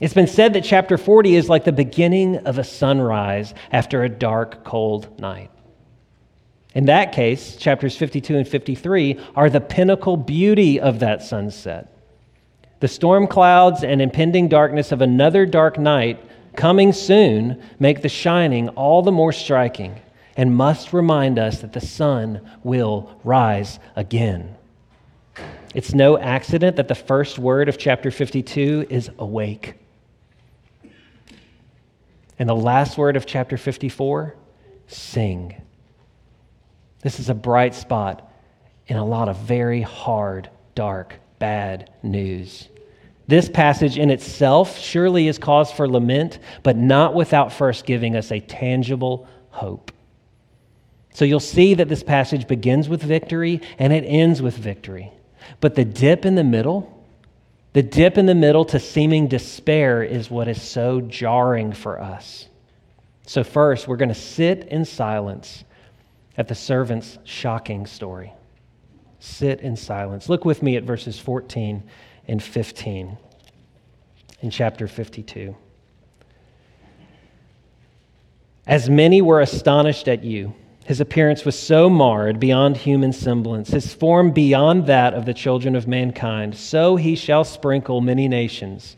It's 0.00 0.14
been 0.14 0.28
said 0.28 0.52
that 0.52 0.62
chapter 0.62 0.96
40 0.96 1.34
is 1.34 1.48
like 1.48 1.64
the 1.64 1.72
beginning 1.72 2.36
of 2.46 2.58
a 2.58 2.62
sunrise 2.62 3.52
after 3.72 4.04
a 4.04 4.08
dark, 4.08 4.62
cold 4.62 5.18
night. 5.18 5.50
In 6.72 6.84
that 6.84 7.10
case, 7.10 7.56
chapters 7.56 7.96
52 7.96 8.36
and 8.36 8.46
53 8.46 9.18
are 9.34 9.50
the 9.50 9.60
pinnacle 9.60 10.16
beauty 10.16 10.78
of 10.78 11.00
that 11.00 11.24
sunset. 11.24 11.92
The 12.78 12.86
storm 12.86 13.26
clouds 13.26 13.82
and 13.82 14.00
impending 14.00 14.46
darkness 14.46 14.92
of 14.92 15.02
another 15.02 15.46
dark 15.46 15.80
night 15.80 16.24
coming 16.54 16.92
soon 16.92 17.60
make 17.80 18.02
the 18.02 18.08
shining 18.08 18.68
all 18.68 19.02
the 19.02 19.10
more 19.10 19.32
striking 19.32 19.98
and 20.36 20.56
must 20.56 20.92
remind 20.92 21.38
us 21.38 21.60
that 21.60 21.72
the 21.72 21.80
sun 21.80 22.40
will 22.62 23.20
rise 23.24 23.78
again. 23.96 24.56
It's 25.74 25.94
no 25.94 26.18
accident 26.18 26.76
that 26.76 26.88
the 26.88 26.94
first 26.94 27.38
word 27.38 27.68
of 27.68 27.78
chapter 27.78 28.10
52 28.10 28.86
is 28.90 29.10
awake. 29.18 29.74
And 32.38 32.48
the 32.48 32.56
last 32.56 32.98
word 32.98 33.16
of 33.16 33.24
chapter 33.24 33.56
54, 33.56 34.34
sing. 34.86 35.60
This 37.00 37.20
is 37.20 37.28
a 37.28 37.34
bright 37.34 37.74
spot 37.74 38.30
in 38.86 38.96
a 38.96 39.04
lot 39.04 39.28
of 39.28 39.36
very 39.38 39.82
hard, 39.82 40.50
dark, 40.74 41.18
bad 41.38 41.90
news. 42.02 42.68
This 43.28 43.48
passage 43.48 43.96
in 43.96 44.10
itself 44.10 44.78
surely 44.78 45.28
is 45.28 45.38
cause 45.38 45.72
for 45.72 45.88
lament, 45.88 46.38
but 46.62 46.76
not 46.76 47.14
without 47.14 47.52
first 47.52 47.86
giving 47.86 48.16
us 48.16 48.30
a 48.30 48.40
tangible 48.40 49.26
hope. 49.50 49.92
So 51.12 51.24
you'll 51.24 51.40
see 51.40 51.74
that 51.74 51.88
this 51.88 52.02
passage 52.02 52.48
begins 52.48 52.88
with 52.88 53.02
victory 53.02 53.60
and 53.78 53.92
it 53.92 54.04
ends 54.06 54.40
with 54.40 54.56
victory. 54.56 55.12
But 55.60 55.74
the 55.74 55.84
dip 55.84 56.24
in 56.24 56.34
the 56.34 56.44
middle, 56.44 57.06
the 57.72 57.82
dip 57.82 58.18
in 58.18 58.26
the 58.26 58.34
middle 58.34 58.64
to 58.66 58.78
seeming 58.78 59.28
despair 59.28 60.02
is 60.02 60.30
what 60.30 60.48
is 60.48 60.60
so 60.60 61.00
jarring 61.00 61.72
for 61.72 62.00
us. 62.00 62.48
So, 63.26 63.44
first, 63.44 63.86
we're 63.86 63.96
going 63.96 64.08
to 64.08 64.14
sit 64.14 64.68
in 64.68 64.84
silence 64.84 65.64
at 66.36 66.48
the 66.48 66.54
servant's 66.54 67.18
shocking 67.24 67.86
story. 67.86 68.32
Sit 69.20 69.60
in 69.60 69.76
silence. 69.76 70.28
Look 70.28 70.44
with 70.44 70.62
me 70.62 70.76
at 70.76 70.82
verses 70.82 71.18
14 71.18 71.82
and 72.26 72.42
15 72.42 73.16
in 74.40 74.50
chapter 74.50 74.88
52. 74.88 75.54
As 78.66 78.90
many 78.90 79.22
were 79.22 79.40
astonished 79.40 80.08
at 80.08 80.24
you, 80.24 80.54
his 80.84 81.00
appearance 81.00 81.44
was 81.44 81.58
so 81.58 81.88
marred 81.88 82.40
beyond 82.40 82.76
human 82.76 83.12
semblance, 83.12 83.70
his 83.70 83.94
form 83.94 84.32
beyond 84.32 84.86
that 84.86 85.14
of 85.14 85.26
the 85.26 85.34
children 85.34 85.76
of 85.76 85.86
mankind. 85.86 86.56
So 86.56 86.96
he 86.96 87.14
shall 87.14 87.44
sprinkle 87.44 88.00
many 88.00 88.26
nations. 88.26 88.96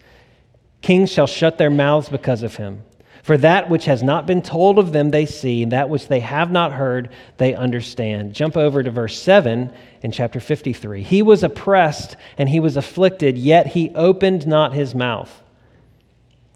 Kings 0.80 1.10
shall 1.10 1.26
shut 1.26 1.58
their 1.58 1.70
mouths 1.70 2.08
because 2.08 2.42
of 2.42 2.56
him. 2.56 2.82
For 3.22 3.38
that 3.38 3.70
which 3.70 3.86
has 3.86 4.02
not 4.02 4.26
been 4.26 4.42
told 4.42 4.78
of 4.78 4.92
them 4.92 5.10
they 5.10 5.24
see, 5.24 5.62
and 5.62 5.72
that 5.72 5.88
which 5.88 6.08
they 6.08 6.20
have 6.20 6.50
not 6.50 6.72
heard 6.72 7.08
they 7.38 7.54
understand. 7.54 8.34
Jump 8.34 8.56
over 8.56 8.82
to 8.82 8.90
verse 8.90 9.18
7 9.18 9.72
in 10.02 10.12
chapter 10.12 10.40
53. 10.40 11.02
He 11.02 11.22
was 11.22 11.42
oppressed 11.42 12.16
and 12.36 12.50
he 12.50 12.60
was 12.60 12.76
afflicted, 12.76 13.38
yet 13.38 13.68
he 13.68 13.94
opened 13.94 14.46
not 14.46 14.74
his 14.74 14.94
mouth. 14.94 15.42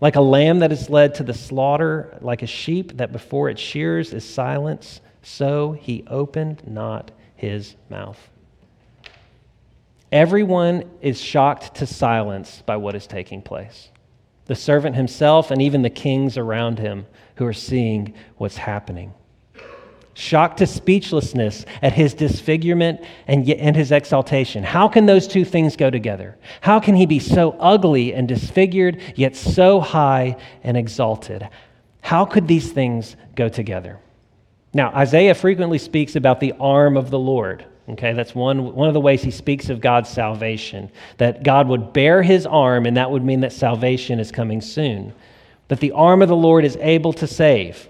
Like 0.02 0.16
a 0.16 0.20
lamb 0.20 0.58
that 0.58 0.70
is 0.72 0.90
led 0.90 1.14
to 1.16 1.22
the 1.22 1.32
slaughter, 1.32 2.18
like 2.20 2.42
a 2.42 2.46
sheep 2.46 2.98
that 2.98 3.12
before 3.12 3.48
its 3.48 3.62
shears 3.62 4.12
is 4.12 4.28
silenced, 4.28 5.00
so 5.28 5.72
he 5.72 6.04
opened 6.06 6.62
not 6.66 7.10
his 7.36 7.76
mouth. 7.90 8.30
Everyone 10.10 10.88
is 11.00 11.20
shocked 11.20 11.74
to 11.76 11.86
silence 11.86 12.62
by 12.64 12.76
what 12.76 12.94
is 12.94 13.06
taking 13.06 13.42
place. 13.42 13.90
The 14.46 14.54
servant 14.54 14.96
himself 14.96 15.50
and 15.50 15.60
even 15.60 15.82
the 15.82 15.90
kings 15.90 16.38
around 16.38 16.78
him 16.78 17.06
who 17.36 17.46
are 17.46 17.52
seeing 17.52 18.14
what's 18.38 18.56
happening 18.56 19.12
shocked 20.18 20.58
to 20.58 20.66
speechlessness 20.66 21.64
at 21.80 21.92
his 21.92 22.12
disfigurement 22.12 23.00
and, 23.28 23.48
and 23.48 23.76
his 23.76 23.92
exaltation. 23.92 24.64
How 24.64 24.88
can 24.88 25.06
those 25.06 25.28
two 25.28 25.44
things 25.44 25.76
go 25.76 25.90
together? 25.90 26.36
How 26.60 26.80
can 26.80 26.96
he 26.96 27.06
be 27.06 27.20
so 27.20 27.52
ugly 27.60 28.12
and 28.12 28.26
disfigured, 28.26 29.00
yet 29.14 29.36
so 29.36 29.78
high 29.78 30.36
and 30.64 30.76
exalted? 30.76 31.48
How 32.00 32.24
could 32.24 32.48
these 32.48 32.72
things 32.72 33.14
go 33.36 33.48
together? 33.48 34.00
Now, 34.78 34.94
Isaiah 34.94 35.34
frequently 35.34 35.78
speaks 35.78 36.14
about 36.14 36.38
the 36.38 36.54
arm 36.60 36.96
of 36.96 37.10
the 37.10 37.18
Lord. 37.18 37.64
Okay, 37.88 38.12
that's 38.12 38.32
one, 38.32 38.76
one 38.76 38.86
of 38.86 38.94
the 38.94 39.00
ways 39.00 39.24
he 39.24 39.32
speaks 39.32 39.70
of 39.70 39.80
God's 39.80 40.08
salvation, 40.08 40.88
that 41.16 41.42
God 41.42 41.66
would 41.66 41.92
bear 41.92 42.22
his 42.22 42.46
arm, 42.46 42.86
and 42.86 42.96
that 42.96 43.10
would 43.10 43.24
mean 43.24 43.40
that 43.40 43.52
salvation 43.52 44.20
is 44.20 44.30
coming 44.30 44.60
soon. 44.60 45.12
That 45.66 45.80
the 45.80 45.90
arm 45.90 46.22
of 46.22 46.28
the 46.28 46.36
Lord 46.36 46.64
is 46.64 46.76
able 46.76 47.12
to 47.14 47.26
save. 47.26 47.88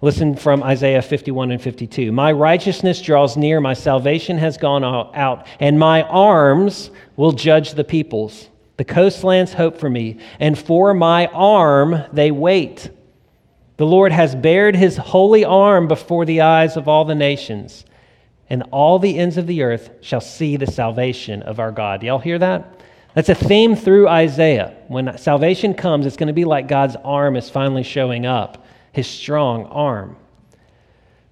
Listen 0.00 0.34
from 0.34 0.62
Isaiah 0.62 1.02
51 1.02 1.50
and 1.50 1.60
52. 1.60 2.10
My 2.12 2.32
righteousness 2.32 3.02
draws 3.02 3.36
near, 3.36 3.60
my 3.60 3.74
salvation 3.74 4.38
has 4.38 4.56
gone 4.56 4.84
out, 4.84 5.46
and 5.60 5.78
my 5.78 6.00
arms 6.04 6.90
will 7.16 7.32
judge 7.32 7.72
the 7.72 7.84
peoples. 7.84 8.48
The 8.78 8.86
coastlands 8.86 9.52
hope 9.52 9.76
for 9.76 9.90
me, 9.90 10.20
and 10.40 10.58
for 10.58 10.94
my 10.94 11.26
arm 11.26 12.04
they 12.14 12.30
wait. 12.30 12.88
The 13.76 13.86
Lord 13.86 14.12
has 14.12 14.34
bared 14.34 14.74
his 14.74 14.96
holy 14.96 15.44
arm 15.44 15.86
before 15.88 16.24
the 16.24 16.40
eyes 16.40 16.76
of 16.76 16.88
all 16.88 17.04
the 17.04 17.14
nations, 17.14 17.84
and 18.48 18.62
all 18.70 18.98
the 18.98 19.18
ends 19.18 19.36
of 19.36 19.46
the 19.46 19.62
earth 19.62 19.90
shall 20.00 20.20
see 20.20 20.56
the 20.56 20.66
salvation 20.66 21.42
of 21.42 21.60
our 21.60 21.72
God. 21.72 22.02
Y'all 22.02 22.18
hear 22.18 22.38
that? 22.38 22.80
That's 23.14 23.28
a 23.28 23.34
theme 23.34 23.76
through 23.76 24.08
Isaiah. 24.08 24.76
When 24.88 25.16
salvation 25.18 25.74
comes, 25.74 26.06
it's 26.06 26.16
going 26.16 26.26
to 26.28 26.32
be 26.32 26.44
like 26.44 26.68
God's 26.68 26.96
arm 26.96 27.36
is 27.36 27.50
finally 27.50 27.82
showing 27.82 28.26
up 28.26 28.64
his 28.92 29.06
strong 29.06 29.64
arm. 29.66 30.16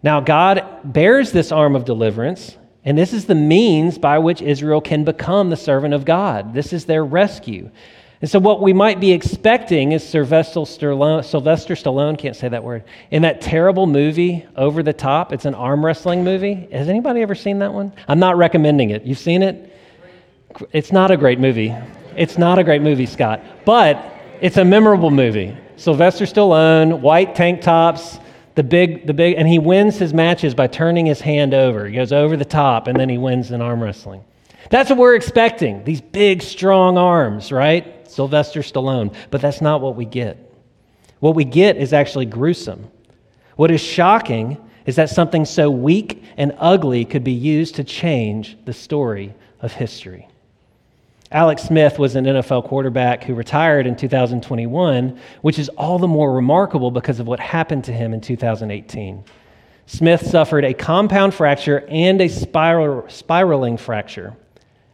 Now, 0.03 0.21
God 0.21 0.81
bears 0.85 1.33
this 1.33 1.51
arm 1.51 1.75
of 1.75 1.87
deliverance, 1.87 2.57
and 2.85 2.99
this 2.99 3.15
is 3.15 3.25
the 3.25 3.35
means 3.35 3.97
by 3.97 4.19
which 4.19 4.43
Israel 4.43 4.83
can 4.83 5.05
become 5.05 5.49
the 5.49 5.57
servant 5.57 5.95
of 5.95 6.05
God. 6.05 6.53
This 6.53 6.75
is 6.75 6.85
their 6.85 7.05
rescue. 7.05 7.71
And 8.25 8.31
so, 8.31 8.39
what 8.39 8.63
we 8.63 8.73
might 8.73 9.01
be 9.01 9.13
expecting 9.13 9.93
is 9.93 10.03
Sylvester 10.03 10.61
Stallone, 10.61 11.23
Sylvester 11.23 11.75
Stallone, 11.75 12.19
can't 12.19 12.35
say 12.35 12.49
that 12.49 12.65
word, 12.65 12.85
in 13.11 13.21
that 13.21 13.43
terrible 13.43 13.87
movie, 13.87 14.47
Over 14.57 14.83
the 14.83 14.95
Top. 14.95 15.31
It's 15.31 15.45
an 15.45 15.55
arm 15.55 15.85
wrestling 15.85 16.25
movie. 16.25 16.67
Has 16.73 16.89
anybody 16.89 17.21
ever 17.21 17.35
seen 17.35 17.59
that 17.59 17.75
one? 17.75 17.93
I'm 18.09 18.19
not 18.19 18.39
recommending 18.39 18.89
it. 18.89 19.03
You've 19.03 19.19
seen 19.19 19.43
it? 19.43 19.77
It's 20.73 20.91
not 20.91 21.11
a 21.11 21.19
great 21.19 21.39
movie. 21.39 21.77
It's 22.17 22.39
not 22.39 22.59
a 22.59 22.65
great 22.65 22.81
movie, 22.81 23.05
Scott, 23.05 23.43
but 23.67 24.03
it's 24.41 24.57
a 24.57 24.65
memorable 24.65 25.11
movie. 25.11 25.55
Sylvester 25.77 26.25
Stallone, 26.25 27.01
white 27.01 27.35
tank 27.35 27.61
tops, 27.61 28.19
the 28.55 28.63
big, 28.63 29.07
the 29.07 29.13
big, 29.13 29.35
and 29.37 29.47
he 29.47 29.59
wins 29.59 29.99
his 29.99 30.15
matches 30.15 30.55
by 30.55 30.67
turning 30.67 31.05
his 31.05 31.21
hand 31.21 31.53
over. 31.53 31.87
He 31.87 31.97
goes 31.97 32.11
over 32.11 32.39
the 32.39 32.47
top, 32.47 32.87
and 32.87 32.99
then 32.99 33.11
he 33.11 33.19
wins 33.19 33.51
in 33.51 33.61
arm 33.61 33.83
wrestling. 33.83 34.25
That's 34.71 34.89
what 34.89 34.99
we're 34.99 35.15
expecting. 35.15 35.85
These 35.85 36.01
big, 36.01 36.41
strong 36.41 36.97
arms, 36.97 37.53
right? 37.53 37.91
Sylvester 38.15 38.61
Stallone. 38.61 39.15
But 39.31 39.41
that's 39.41 39.61
not 39.61 39.81
what 39.81 39.97
we 39.97 40.05
get. 40.05 40.39
What 41.21 41.35
we 41.35 41.45
get 41.45 41.77
is 41.77 41.93
actually 41.93 42.27
gruesome. 42.27 42.91
What 43.57 43.71
is 43.71 43.81
shocking 43.81 44.59
is 44.87 44.97
that 44.97 45.11
something 45.11 45.45
so 45.45 45.71
weak 45.71 46.23
and 46.37 46.55
ugly 46.59 47.05
could 47.05 47.25
be 47.25 47.33
used 47.33 47.77
to 47.77 47.85
change 47.85 48.57
the 48.65 48.73
story 48.73 49.35
of 49.61 49.73
history. 49.73 50.29
Alex 51.33 51.63
Smith 51.65 51.99
was 51.99 52.15
an 52.15 52.27
NFL 52.27 52.65
quarterback 52.65 53.25
who 53.25 53.35
retired 53.35 53.87
in 53.87 53.97
2021, 53.97 55.19
which 55.43 55.59
is 55.59 55.69
all 55.71 55.99
the 55.99 56.07
more 56.07 56.33
remarkable 56.33 56.91
because 56.91 57.19
of 57.19 57.27
what 57.27 57.41
happened 57.41 57.83
to 57.85 57.93
him 57.93 58.15
in 58.15 58.21
2018. 58.21 59.25
Smith 59.87 60.27
suffered 60.27 60.65
a 60.65 60.73
compound 60.73 61.35
fracture 61.35 61.85
and 61.89 62.21
a 62.21 62.29
spiral, 62.29 63.05
spiraling 63.09 63.77
fracture. 63.77 64.37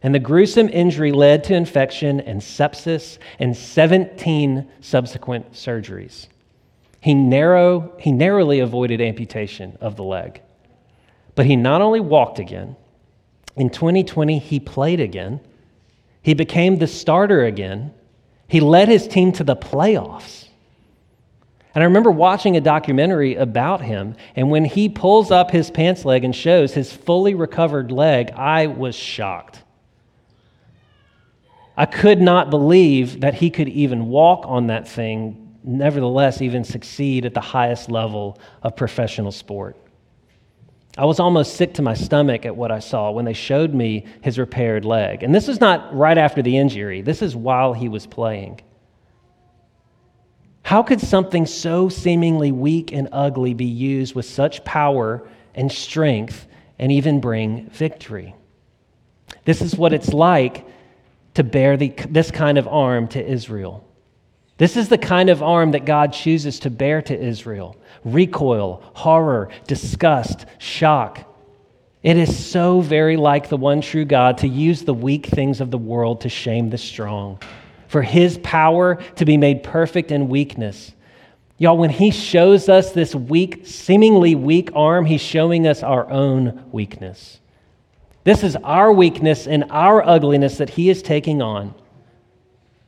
And 0.03 0.15
the 0.15 0.19
gruesome 0.19 0.69
injury 0.69 1.11
led 1.11 1.43
to 1.45 1.55
infection 1.55 2.21
and 2.21 2.41
sepsis 2.41 3.19
and 3.39 3.55
17 3.55 4.67
subsequent 4.81 5.53
surgeries. 5.53 6.27
He, 7.01 7.13
narrow, 7.13 7.93
he 7.99 8.11
narrowly 8.11 8.59
avoided 8.59 9.01
amputation 9.01 9.77
of 9.81 9.95
the 9.95 10.03
leg. 10.03 10.41
But 11.35 11.45
he 11.45 11.55
not 11.55 11.81
only 11.81 11.99
walked 11.99 12.39
again, 12.39 12.75
in 13.55 13.69
2020, 13.69 14.39
he 14.39 14.59
played 14.59 14.99
again 14.99 15.39
he 16.21 16.33
became 16.33 16.77
the 16.77 16.87
starter 16.87 17.43
again. 17.43 17.93
He 18.47 18.59
led 18.59 18.87
his 18.87 19.07
team 19.07 19.31
to 19.33 19.43
the 19.43 19.55
playoffs. 19.55 20.47
And 21.73 21.81
I 21.81 21.85
remember 21.85 22.11
watching 22.11 22.57
a 22.57 22.61
documentary 22.61 23.35
about 23.35 23.81
him, 23.81 24.15
and 24.35 24.51
when 24.51 24.65
he 24.65 24.89
pulls 24.89 25.31
up 25.31 25.51
his 25.51 25.71
pants 25.71 26.03
leg 26.03 26.25
and 26.25 26.35
shows 26.35 26.73
his 26.73 26.91
fully 26.91 27.33
recovered 27.33 27.91
leg, 27.91 28.31
I 28.31 28.67
was 28.67 28.93
shocked. 28.93 29.63
I 31.77 31.85
could 31.85 32.21
not 32.21 32.49
believe 32.49 33.21
that 33.21 33.33
he 33.33 33.49
could 33.49 33.69
even 33.69 34.07
walk 34.07 34.43
on 34.45 34.67
that 34.67 34.87
thing, 34.87 35.57
nevertheless, 35.63 36.41
even 36.41 36.63
succeed 36.63 37.25
at 37.25 37.33
the 37.33 37.41
highest 37.41 37.89
level 37.89 38.39
of 38.61 38.75
professional 38.75 39.31
sport. 39.31 39.77
I 40.97 41.05
was 41.05 41.21
almost 41.21 41.55
sick 41.55 41.73
to 41.75 41.81
my 41.81 41.93
stomach 41.93 42.45
at 42.45 42.55
what 42.55 42.71
I 42.71 42.79
saw 42.79 43.11
when 43.11 43.23
they 43.23 43.33
showed 43.33 43.73
me 43.73 44.05
his 44.21 44.37
repaired 44.37 44.83
leg. 44.83 45.23
And 45.23 45.33
this 45.33 45.47
is 45.47 45.61
not 45.61 45.95
right 45.95 46.17
after 46.17 46.41
the 46.41 46.57
injury, 46.57 47.01
this 47.01 47.21
is 47.21 47.35
while 47.35 47.73
he 47.73 47.87
was 47.87 48.05
playing. 48.05 48.59
How 50.63 50.83
could 50.83 50.99
something 50.99 51.45
so 51.45 51.89
seemingly 51.89 52.51
weak 52.51 52.91
and 52.91 53.09
ugly 53.11 53.53
be 53.53 53.65
used 53.65 54.15
with 54.15 54.25
such 54.25 54.63
power 54.63 55.27
and 55.55 55.71
strength 55.71 56.47
and 56.77 56.91
even 56.91 57.21
bring 57.21 57.69
victory? 57.69 58.35
This 59.45 59.61
is 59.61 59.75
what 59.75 59.93
it's 59.93 60.13
like 60.13 60.65
to 61.33 61.43
bear 61.43 61.77
the, 61.77 61.89
this 62.09 62.31
kind 62.31 62.57
of 62.57 62.67
arm 62.67 63.07
to 63.09 63.25
Israel. 63.25 63.87
This 64.61 64.77
is 64.77 64.89
the 64.89 64.97
kind 64.99 65.29
of 65.31 65.41
arm 65.41 65.71
that 65.71 65.85
God 65.85 66.13
chooses 66.13 66.59
to 66.59 66.69
bear 66.69 67.01
to 67.01 67.19
Israel 67.19 67.75
recoil, 68.03 68.83
horror, 68.93 69.49
disgust, 69.67 70.45
shock. 70.59 71.27
It 72.03 72.17
is 72.17 72.45
so 72.45 72.81
very 72.81 73.17
like 73.17 73.49
the 73.49 73.57
one 73.57 73.81
true 73.81 74.05
God 74.05 74.39
to 74.39 74.47
use 74.47 74.83
the 74.83 74.93
weak 74.93 75.25
things 75.25 75.61
of 75.61 75.71
the 75.71 75.77
world 75.77 76.21
to 76.21 76.29
shame 76.29 76.69
the 76.69 76.77
strong, 76.77 77.39
for 77.87 78.01
his 78.01 78.37
power 78.39 78.95
to 79.15 79.25
be 79.25 79.35
made 79.35 79.63
perfect 79.63 80.11
in 80.11 80.29
weakness. 80.29 80.93
Y'all, 81.57 81.77
when 81.77 81.89
he 81.89 82.09
shows 82.09 82.69
us 82.69 82.91
this 82.91 83.13
weak, 83.13 83.65
seemingly 83.65 84.33
weak 84.33 84.69
arm, 84.75 85.05
he's 85.05 85.21
showing 85.21 85.67
us 85.67 85.83
our 85.83 86.09
own 86.09 86.63
weakness. 86.71 87.40
This 88.23 88.43
is 88.43 88.55
our 88.57 88.91
weakness 88.91 89.47
and 89.47 89.65
our 89.71 90.07
ugliness 90.07 90.57
that 90.57 90.69
he 90.69 90.89
is 90.89 91.01
taking 91.01 91.41
on. 91.41 91.73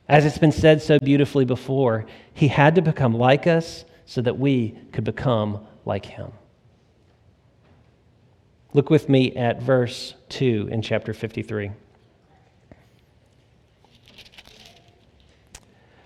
As 0.08 0.24
it's 0.24 0.38
been 0.38 0.52
said 0.52 0.82
so 0.82 0.98
beautifully 0.98 1.44
before, 1.44 2.06
he 2.34 2.48
had 2.48 2.74
to 2.76 2.82
become 2.82 3.14
like 3.14 3.46
us 3.46 3.84
so 4.06 4.20
that 4.20 4.38
we 4.38 4.76
could 4.92 5.04
become 5.04 5.66
like 5.84 6.06
him. 6.06 6.30
Look 8.74 8.90
with 8.90 9.08
me 9.08 9.34
at 9.36 9.62
verse 9.62 10.14
2 10.28 10.68
in 10.70 10.82
chapter 10.82 11.14
53. 11.14 11.70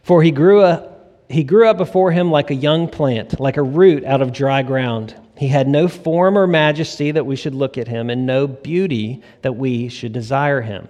For 0.03 0.23
he 0.23 0.31
grew, 0.31 0.63
up, 0.63 1.25
he 1.29 1.45
grew 1.45 1.69
up 1.69 1.77
before 1.77 2.13
him 2.13 2.31
like 2.31 2.51
a 2.51 2.55
young 2.55 2.89
plant, 2.89 3.41
like 3.41 3.57
a 3.57 3.63
root 3.63 4.05
out 4.05 4.23
of 4.23 4.33
dry 4.33 4.63
ground. 4.63 5.15
He 5.39 5.47
had 5.47 5.69
no 5.69 5.87
form 5.87 6.37
or 6.37 6.49
majesty 6.49 7.13
that 7.13 7.25
we 7.25 7.37
should 7.37 7.55
look 7.55 7.79
at 7.79 7.87
him, 7.87 8.11
and 8.11 8.27
no 8.27 8.49
beauty 8.49 9.23
that 9.43 9.53
we 9.53 9.89
should 9.89 10.13
desire 10.13 10.61
him. 10.61 10.89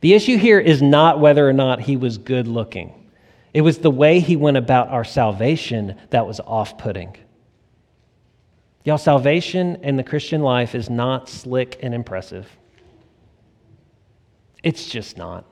The 0.00 0.14
issue 0.14 0.38
here 0.38 0.58
is 0.58 0.80
not 0.80 1.20
whether 1.20 1.46
or 1.46 1.52
not 1.52 1.82
he 1.82 1.98
was 1.98 2.16
good 2.16 2.48
looking. 2.48 3.10
It 3.52 3.60
was 3.60 3.78
the 3.78 3.90
way 3.90 4.20
he 4.20 4.36
went 4.36 4.56
about 4.56 4.88
our 4.88 5.04
salvation 5.04 5.96
that 6.08 6.26
was 6.26 6.40
off 6.40 6.78
putting. 6.78 7.14
Y'all, 8.84 8.96
salvation 8.96 9.76
in 9.82 9.96
the 9.96 10.02
Christian 10.02 10.40
life 10.40 10.74
is 10.74 10.88
not 10.88 11.28
slick 11.28 11.78
and 11.82 11.94
impressive. 11.94 12.48
It's 14.62 14.88
just 14.88 15.18
not. 15.18 15.44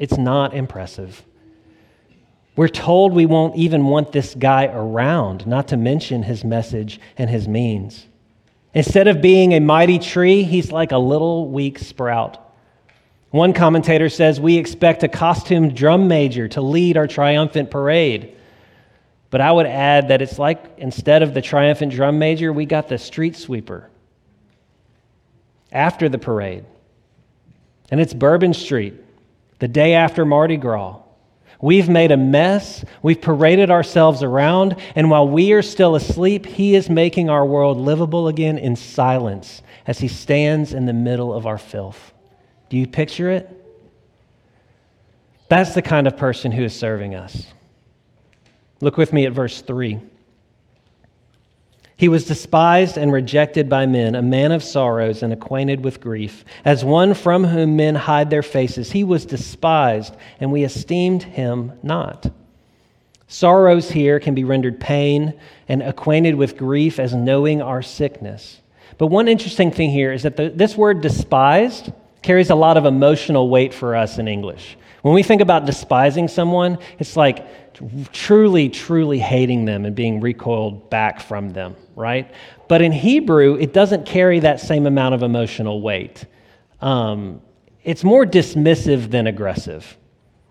It's 0.00 0.16
not 0.16 0.54
impressive. 0.54 1.22
We're 2.56 2.68
told 2.68 3.12
we 3.12 3.26
won't 3.26 3.56
even 3.56 3.86
want 3.86 4.12
this 4.12 4.34
guy 4.34 4.66
around, 4.66 5.46
not 5.46 5.68
to 5.68 5.76
mention 5.76 6.22
his 6.22 6.44
message 6.44 7.00
and 7.18 7.28
his 7.28 7.48
means. 7.48 8.06
Instead 8.74 9.08
of 9.08 9.20
being 9.20 9.52
a 9.52 9.60
mighty 9.60 9.98
tree, 9.98 10.42
he's 10.42 10.70
like 10.72 10.92
a 10.92 10.98
little 10.98 11.48
weak 11.48 11.78
sprout 11.78 12.40
One 13.30 13.52
commentator 13.52 14.08
says 14.08 14.40
we 14.40 14.58
expect 14.58 15.02
a 15.02 15.08
costumed 15.08 15.74
drum 15.74 16.06
major 16.06 16.46
to 16.48 16.60
lead 16.60 16.96
our 16.96 17.08
triumphant 17.08 17.70
parade. 17.70 18.36
But 19.30 19.40
I 19.40 19.50
would 19.50 19.66
add 19.66 20.08
that 20.08 20.22
it's 20.22 20.38
like 20.38 20.62
instead 20.78 21.24
of 21.24 21.34
the 21.34 21.42
triumphant 21.42 21.92
drum 21.92 22.20
major, 22.20 22.52
we 22.52 22.66
got 22.66 22.88
the 22.88 22.98
street 22.98 23.34
sweeper 23.34 23.90
after 25.72 26.08
the 26.08 26.18
parade. 26.18 26.64
And 27.90 28.00
it's 28.00 28.14
Bourbon 28.14 28.54
Street, 28.54 28.94
the 29.58 29.66
day 29.66 29.94
after 29.94 30.24
Mardi 30.24 30.56
Gras. 30.56 31.00
We've 31.64 31.88
made 31.88 32.12
a 32.12 32.18
mess. 32.18 32.84
We've 33.02 33.22
paraded 33.22 33.70
ourselves 33.70 34.22
around. 34.22 34.76
And 34.94 35.10
while 35.10 35.26
we 35.26 35.52
are 35.52 35.62
still 35.62 35.94
asleep, 35.94 36.44
He 36.44 36.74
is 36.74 36.90
making 36.90 37.30
our 37.30 37.46
world 37.46 37.78
livable 37.78 38.28
again 38.28 38.58
in 38.58 38.76
silence 38.76 39.62
as 39.86 39.98
He 39.98 40.08
stands 40.08 40.74
in 40.74 40.84
the 40.84 40.92
middle 40.92 41.32
of 41.32 41.46
our 41.46 41.56
filth. 41.56 42.12
Do 42.68 42.76
you 42.76 42.86
picture 42.86 43.30
it? 43.30 43.48
That's 45.48 45.72
the 45.72 45.80
kind 45.80 46.06
of 46.06 46.18
person 46.18 46.52
who 46.52 46.64
is 46.64 46.78
serving 46.78 47.14
us. 47.14 47.46
Look 48.82 48.98
with 48.98 49.14
me 49.14 49.24
at 49.24 49.32
verse 49.32 49.62
3. 49.62 50.00
He 51.96 52.08
was 52.08 52.24
despised 52.24 52.98
and 52.98 53.12
rejected 53.12 53.68
by 53.68 53.86
men, 53.86 54.14
a 54.14 54.22
man 54.22 54.50
of 54.50 54.64
sorrows 54.64 55.22
and 55.22 55.32
acquainted 55.32 55.84
with 55.84 56.00
grief. 56.00 56.44
As 56.64 56.84
one 56.84 57.14
from 57.14 57.44
whom 57.44 57.76
men 57.76 57.94
hide 57.94 58.30
their 58.30 58.42
faces, 58.42 58.90
he 58.90 59.04
was 59.04 59.24
despised, 59.24 60.14
and 60.40 60.50
we 60.50 60.64
esteemed 60.64 61.22
him 61.22 61.72
not. 61.82 62.30
Sorrows 63.28 63.90
here 63.90 64.18
can 64.18 64.34
be 64.34 64.44
rendered 64.44 64.80
pain, 64.80 65.34
and 65.68 65.82
acquainted 65.82 66.34
with 66.34 66.56
grief 66.56 66.98
as 66.98 67.14
knowing 67.14 67.62
our 67.62 67.82
sickness. 67.82 68.60
But 68.98 69.06
one 69.06 69.28
interesting 69.28 69.70
thing 69.70 69.90
here 69.90 70.12
is 70.12 70.24
that 70.24 70.36
the, 70.36 70.50
this 70.50 70.76
word 70.76 71.00
despised 71.00 71.92
carries 72.22 72.50
a 72.50 72.54
lot 72.54 72.76
of 72.76 72.86
emotional 72.86 73.48
weight 73.48 73.72
for 73.72 73.96
us 73.96 74.18
in 74.18 74.28
English. 74.28 74.76
When 75.02 75.14
we 75.14 75.22
think 75.22 75.42
about 75.42 75.66
despising 75.66 76.28
someone, 76.28 76.78
it's 76.98 77.16
like 77.16 77.63
truly, 78.12 78.68
truly 78.68 79.18
hating 79.18 79.64
them 79.64 79.84
and 79.84 79.94
being 79.94 80.20
recoiled 80.20 80.90
back 80.90 81.20
from 81.20 81.50
them, 81.50 81.76
right? 81.94 82.32
But 82.68 82.82
in 82.82 82.92
Hebrew, 82.92 83.56
it 83.56 83.72
doesn't 83.72 84.06
carry 84.06 84.40
that 84.40 84.60
same 84.60 84.86
amount 84.86 85.14
of 85.14 85.22
emotional 85.22 85.80
weight. 85.80 86.24
Um, 86.80 87.40
it's 87.82 88.04
more 88.04 88.24
dismissive 88.24 89.10
than 89.10 89.26
aggressive. 89.26 89.96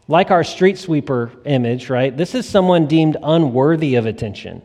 Like 0.07 0.31
our 0.31 0.43
street 0.43 0.77
sweeper 0.77 1.31
image, 1.45 1.89
right? 1.89 2.15
This 2.15 2.35
is 2.35 2.47
someone 2.47 2.87
deemed 2.87 3.17
unworthy 3.23 3.95
of 3.95 4.05
attention. 4.05 4.61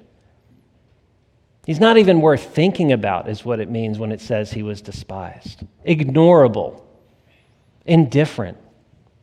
He's 1.65 1.81
not 1.81 1.99
even 1.99 2.21
worth 2.21 2.55
thinking 2.55 2.93
about, 2.93 3.29
is 3.29 3.45
what 3.45 3.61
it 3.61 3.71
means 3.71 3.99
when 3.99 4.11
it 4.11 4.21
says 4.21 4.51
he 4.51 4.63
was 4.63 4.81
despised. 4.81 5.65
Ignorable, 5.87 6.83
indifferent, 7.85 8.57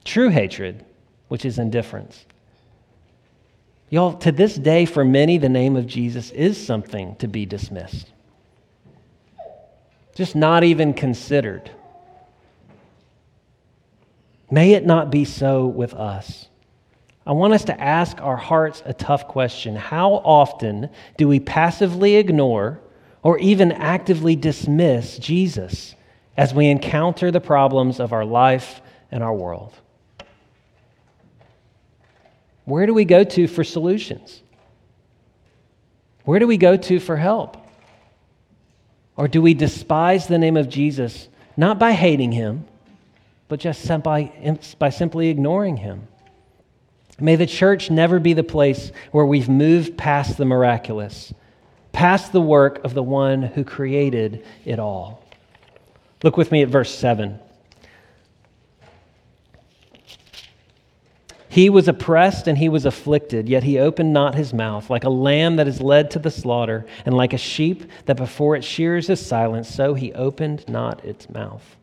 true 0.03 0.29
hatred, 0.29 0.85
which 1.27 1.43
is 1.43 1.57
indifference. 1.57 2.25
Y'all, 3.89 4.13
to 4.13 4.31
this 4.31 4.55
day, 4.55 4.85
for 4.85 5.05
many, 5.05 5.37
the 5.37 5.49
name 5.49 5.75
of 5.75 5.85
Jesus 5.85 6.31
is 6.31 6.63
something 6.63 7.15
to 7.17 7.27
be 7.27 7.45
dismissed, 7.45 8.11
just 10.15 10.35
not 10.35 10.63
even 10.63 10.93
considered. 10.93 11.69
May 14.49 14.73
it 14.73 14.85
not 14.85 15.11
be 15.11 15.25
so 15.25 15.65
with 15.65 15.93
us. 15.93 16.47
I 17.27 17.31
want 17.31 17.53
us 17.53 17.65
to 17.65 17.79
ask 17.79 18.21
our 18.21 18.37
hearts 18.37 18.83
a 18.85 18.93
tough 18.93 19.27
question. 19.27 19.75
How 19.75 20.13
often 20.13 20.89
do 21.17 21.27
we 21.27 21.39
passively 21.39 22.15
ignore 22.15 22.79
or 23.23 23.39
even 23.39 23.71
actively 23.71 24.35
dismiss 24.35 25.17
Jesus 25.17 25.95
as 26.37 26.53
we 26.53 26.67
encounter 26.67 27.31
the 27.31 27.41
problems 27.41 27.99
of 27.99 28.13
our 28.13 28.25
life 28.25 28.81
and 29.11 29.23
our 29.23 29.33
world? 29.33 29.73
Where 32.65 32.85
do 32.85 32.93
we 32.93 33.05
go 33.05 33.23
to 33.23 33.47
for 33.47 33.63
solutions? 33.63 34.41
Where 36.25 36.39
do 36.39 36.47
we 36.47 36.57
go 36.57 36.75
to 36.75 36.99
for 36.99 37.15
help? 37.15 37.57
Or 39.15 39.27
do 39.27 39.41
we 39.41 39.53
despise 39.53 40.27
the 40.27 40.37
name 40.37 40.57
of 40.57 40.67
Jesus 40.67 41.29
not 41.55 41.79
by 41.79 41.93
hating 41.93 42.31
him, 42.31 42.65
but 43.47 43.59
just 43.59 43.87
by, 44.03 44.59
by 44.77 44.89
simply 44.89 45.29
ignoring 45.29 45.77
him? 45.77 46.07
May 47.19 47.37
the 47.37 47.45
church 47.45 47.89
never 47.89 48.19
be 48.19 48.33
the 48.33 48.43
place 48.43 48.91
where 49.11 49.25
we've 49.25 49.47
moved 49.47 49.97
past 49.97 50.37
the 50.37 50.43
miraculous, 50.43 51.33
past 51.93 52.33
the 52.33 52.41
work 52.41 52.83
of 52.83 52.93
the 52.93 53.03
one 53.03 53.41
who 53.41 53.63
created 53.63 54.45
it 54.65 54.79
all. 54.79 55.23
Look 56.23 56.35
with 56.35 56.51
me 56.51 56.61
at 56.61 56.69
verse 56.69 56.93
7. 56.93 57.39
He 61.55 61.69
was 61.69 61.87
oppressed 61.87 62.49
and 62.49 62.57
he 62.57 62.67
was 62.67 62.85
afflicted, 62.85 63.47
yet 63.47 63.63
he 63.63 63.79
opened 63.79 64.11
not 64.11 64.35
his 64.35 64.53
mouth. 64.53 64.89
Like 64.89 65.05
a 65.05 65.09
lamb 65.09 65.55
that 65.55 65.69
is 65.69 65.79
led 65.79 66.11
to 66.11 66.19
the 66.19 66.29
slaughter, 66.29 66.85
and 67.05 67.15
like 67.15 67.31
a 67.31 67.37
sheep 67.37 67.89
that 68.07 68.17
before 68.17 68.57
its 68.57 68.67
shears 68.67 69.09
is 69.09 69.25
silent, 69.25 69.65
so 69.65 69.93
he 69.93 70.11
opened 70.11 70.67
not 70.67 71.05
its 71.05 71.29
mouth. 71.29 71.77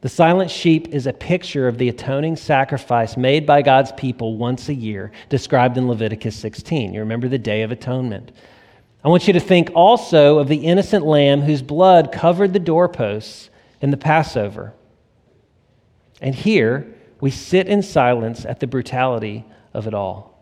The 0.00 0.08
silent 0.08 0.50
sheep 0.50 0.88
is 0.88 1.06
a 1.06 1.12
picture 1.12 1.68
of 1.68 1.78
the 1.78 1.88
atoning 1.88 2.34
sacrifice 2.34 3.16
made 3.16 3.46
by 3.46 3.62
God's 3.62 3.92
people 3.92 4.36
once 4.36 4.68
a 4.68 4.74
year, 4.74 5.12
described 5.28 5.78
in 5.78 5.86
Leviticus 5.86 6.34
16. 6.34 6.92
You 6.92 6.98
remember 6.98 7.28
the 7.28 7.38
Day 7.38 7.62
of 7.62 7.70
Atonement. 7.70 8.32
I 9.04 9.10
want 9.10 9.28
you 9.28 9.32
to 9.32 9.38
think 9.38 9.70
also 9.76 10.40
of 10.40 10.48
the 10.48 10.66
innocent 10.66 11.06
lamb 11.06 11.42
whose 11.42 11.62
blood 11.62 12.10
covered 12.10 12.52
the 12.52 12.58
doorposts 12.58 13.48
in 13.80 13.92
the 13.92 13.96
Passover. 13.96 14.74
And 16.20 16.34
here, 16.34 16.96
we 17.20 17.30
sit 17.30 17.66
in 17.66 17.82
silence 17.82 18.44
at 18.44 18.60
the 18.60 18.66
brutality 18.66 19.44
of 19.74 19.86
it 19.86 19.94
all. 19.94 20.38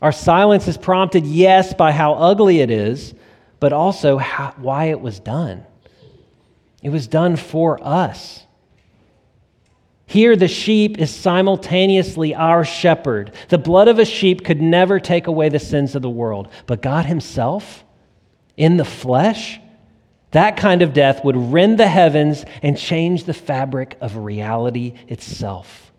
Our 0.00 0.12
silence 0.12 0.68
is 0.68 0.78
prompted, 0.78 1.26
yes, 1.26 1.74
by 1.74 1.92
how 1.92 2.14
ugly 2.14 2.60
it 2.60 2.70
is, 2.70 3.14
but 3.60 3.72
also 3.72 4.16
how, 4.18 4.54
why 4.56 4.86
it 4.86 5.00
was 5.00 5.18
done. 5.18 5.64
It 6.82 6.90
was 6.90 7.08
done 7.08 7.36
for 7.36 7.82
us. 7.82 8.44
Here, 10.06 10.36
the 10.36 10.48
sheep 10.48 10.98
is 10.98 11.14
simultaneously 11.14 12.34
our 12.34 12.64
shepherd. 12.64 13.32
The 13.48 13.58
blood 13.58 13.88
of 13.88 13.98
a 13.98 14.04
sheep 14.04 14.44
could 14.44 14.62
never 14.62 15.00
take 15.00 15.26
away 15.26 15.48
the 15.48 15.58
sins 15.58 15.94
of 15.94 16.02
the 16.02 16.08
world, 16.08 16.48
but 16.66 16.80
God 16.80 17.04
Himself, 17.04 17.84
in 18.56 18.76
the 18.76 18.84
flesh, 18.84 19.60
that 20.32 20.56
kind 20.56 20.82
of 20.82 20.92
death 20.92 21.24
would 21.24 21.36
rend 21.36 21.78
the 21.78 21.88
heavens 21.88 22.44
and 22.62 22.76
change 22.76 23.24
the 23.24 23.34
fabric 23.34 23.96
of 24.00 24.16
reality 24.16 24.94
itself. 25.08 25.90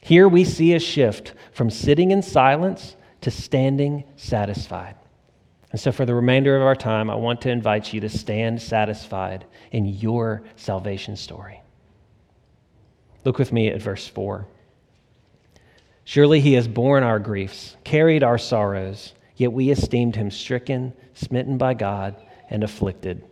Here 0.00 0.28
we 0.28 0.44
see 0.44 0.74
a 0.74 0.80
shift 0.80 1.34
from 1.52 1.70
sitting 1.70 2.12
in 2.12 2.22
silence 2.22 2.96
to 3.22 3.30
standing 3.30 4.04
satisfied. 4.16 4.94
And 5.70 5.80
so, 5.80 5.92
for 5.92 6.06
the 6.06 6.14
remainder 6.14 6.56
of 6.56 6.62
our 6.62 6.76
time, 6.76 7.10
I 7.10 7.16
want 7.16 7.42
to 7.42 7.50
invite 7.50 7.92
you 7.92 8.00
to 8.00 8.08
stand 8.08 8.62
satisfied 8.62 9.44
in 9.70 9.84
your 9.84 10.42
salvation 10.56 11.14
story. 11.16 11.60
Look 13.24 13.38
with 13.38 13.52
me 13.52 13.68
at 13.68 13.82
verse 13.82 14.06
4. 14.06 14.46
Surely 16.04 16.40
he 16.40 16.54
has 16.54 16.66
borne 16.66 17.02
our 17.02 17.18
griefs, 17.18 17.76
carried 17.84 18.22
our 18.22 18.38
sorrows, 18.38 19.12
yet 19.36 19.52
we 19.52 19.70
esteemed 19.70 20.16
him 20.16 20.30
stricken, 20.30 20.94
smitten 21.12 21.58
by 21.58 21.74
God, 21.74 22.16
and 22.48 22.64
afflicted 22.64 23.27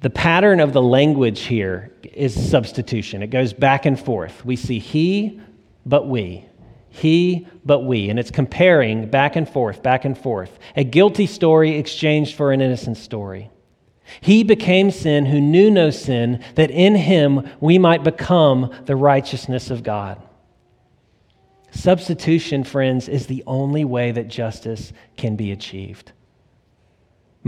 the 0.00 0.10
pattern 0.10 0.60
of 0.60 0.72
the 0.72 0.82
language 0.82 1.40
here 1.40 1.92
is 2.04 2.50
substitution. 2.50 3.22
It 3.22 3.28
goes 3.28 3.52
back 3.52 3.84
and 3.84 3.98
forth. 3.98 4.44
We 4.44 4.56
see 4.56 4.78
he, 4.78 5.40
but 5.84 6.06
we. 6.06 6.44
He, 6.88 7.46
but 7.64 7.80
we. 7.80 8.08
And 8.08 8.18
it's 8.18 8.30
comparing 8.30 9.10
back 9.10 9.36
and 9.36 9.48
forth, 9.48 9.82
back 9.82 10.04
and 10.04 10.16
forth. 10.16 10.58
A 10.76 10.84
guilty 10.84 11.26
story 11.26 11.76
exchanged 11.76 12.36
for 12.36 12.52
an 12.52 12.60
innocent 12.60 12.96
story. 12.96 13.50
He 14.20 14.42
became 14.42 14.90
sin 14.90 15.26
who 15.26 15.40
knew 15.40 15.70
no 15.70 15.90
sin, 15.90 16.42
that 16.54 16.70
in 16.70 16.94
him 16.94 17.48
we 17.60 17.78
might 17.78 18.04
become 18.04 18.72
the 18.86 18.96
righteousness 18.96 19.70
of 19.70 19.82
God. 19.82 20.22
Substitution, 21.70 22.64
friends, 22.64 23.08
is 23.08 23.26
the 23.26 23.44
only 23.46 23.84
way 23.84 24.10
that 24.12 24.28
justice 24.28 24.92
can 25.16 25.36
be 25.36 25.52
achieved. 25.52 26.12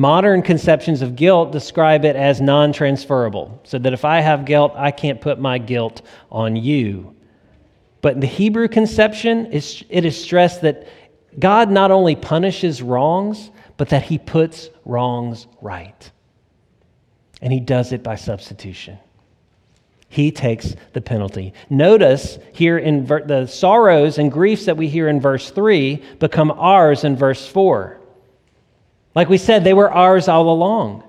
Modern 0.01 0.41
conceptions 0.41 1.03
of 1.03 1.15
guilt 1.15 1.53
describe 1.53 2.07
it 2.07 2.17
as 2.17 2.41
non 2.41 2.73
transferable, 2.73 3.61
so 3.65 3.79
that 3.79 3.93
if 3.93 4.03
I 4.03 4.23
have 4.23 4.47
guilt, 4.47 4.73
I 4.75 4.93
can't 4.93 5.21
put 5.21 5.39
my 5.39 5.59
guilt 5.59 6.01
on 6.33 6.57
you. 6.57 7.15
But 8.01 8.15
in 8.15 8.21
the 8.21 8.27
Hebrew 8.27 8.67
conception, 8.67 9.53
it 9.53 10.07
is 10.07 10.25
stressed 10.25 10.63
that 10.63 10.89
God 11.39 11.71
not 11.71 11.91
only 11.91 12.17
punishes 12.17 12.81
wrongs, 12.81 13.51
but 13.77 13.91
that 13.91 14.03
he 14.03 14.17
puts 14.17 14.71
wrongs 14.87 15.47
right. 15.61 16.11
And 17.43 17.53
he 17.53 17.61
does 17.61 17.93
it 17.93 18.03
by 18.03 18.15
substitution. 18.15 18.97
He 20.09 20.33
takes 20.33 20.77
the 20.95 21.03
penalty. 21.03 21.53
Notice 21.69 22.39
here 22.55 22.79
in 22.79 23.05
ver- 23.05 23.27
the 23.27 23.47
sorrows 23.47 24.17
and 24.17 24.33
griefs 24.33 24.65
that 24.65 24.79
we 24.79 24.89
hear 24.89 25.11
in 25.11 25.21
verse 25.21 25.51
3 25.51 26.03
become 26.19 26.53
ours 26.53 27.05
in 27.05 27.17
verse 27.17 27.47
4. 27.47 28.00
Like 29.15 29.29
we 29.29 29.39
said, 29.39 29.65
they 29.65 29.75
were 29.75 29.91
ours 29.91 30.29
all 30.29 30.51
along. 30.51 31.05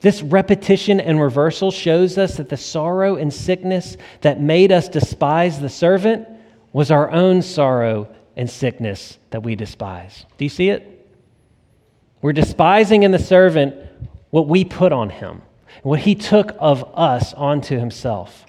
This 0.00 0.22
repetition 0.22 1.00
and 1.00 1.20
reversal 1.20 1.70
shows 1.70 2.18
us 2.18 2.36
that 2.36 2.48
the 2.48 2.56
sorrow 2.56 3.16
and 3.16 3.32
sickness 3.32 3.96
that 4.20 4.40
made 4.40 4.70
us 4.70 4.88
despise 4.88 5.60
the 5.60 5.68
servant 5.68 6.28
was 6.72 6.90
our 6.90 7.10
own 7.10 7.42
sorrow 7.42 8.08
and 8.36 8.48
sickness 8.48 9.18
that 9.30 9.42
we 9.42 9.56
despise. 9.56 10.24
Do 10.36 10.44
you 10.44 10.48
see 10.48 10.70
it? 10.70 10.94
We're 12.22 12.32
despising 12.32 13.02
in 13.02 13.10
the 13.10 13.18
servant 13.18 13.74
what 14.30 14.46
we 14.46 14.64
put 14.64 14.92
on 14.92 15.10
him, 15.10 15.42
what 15.82 16.00
he 16.00 16.14
took 16.14 16.52
of 16.58 16.88
us 16.94 17.34
onto 17.34 17.78
himself. 17.78 18.44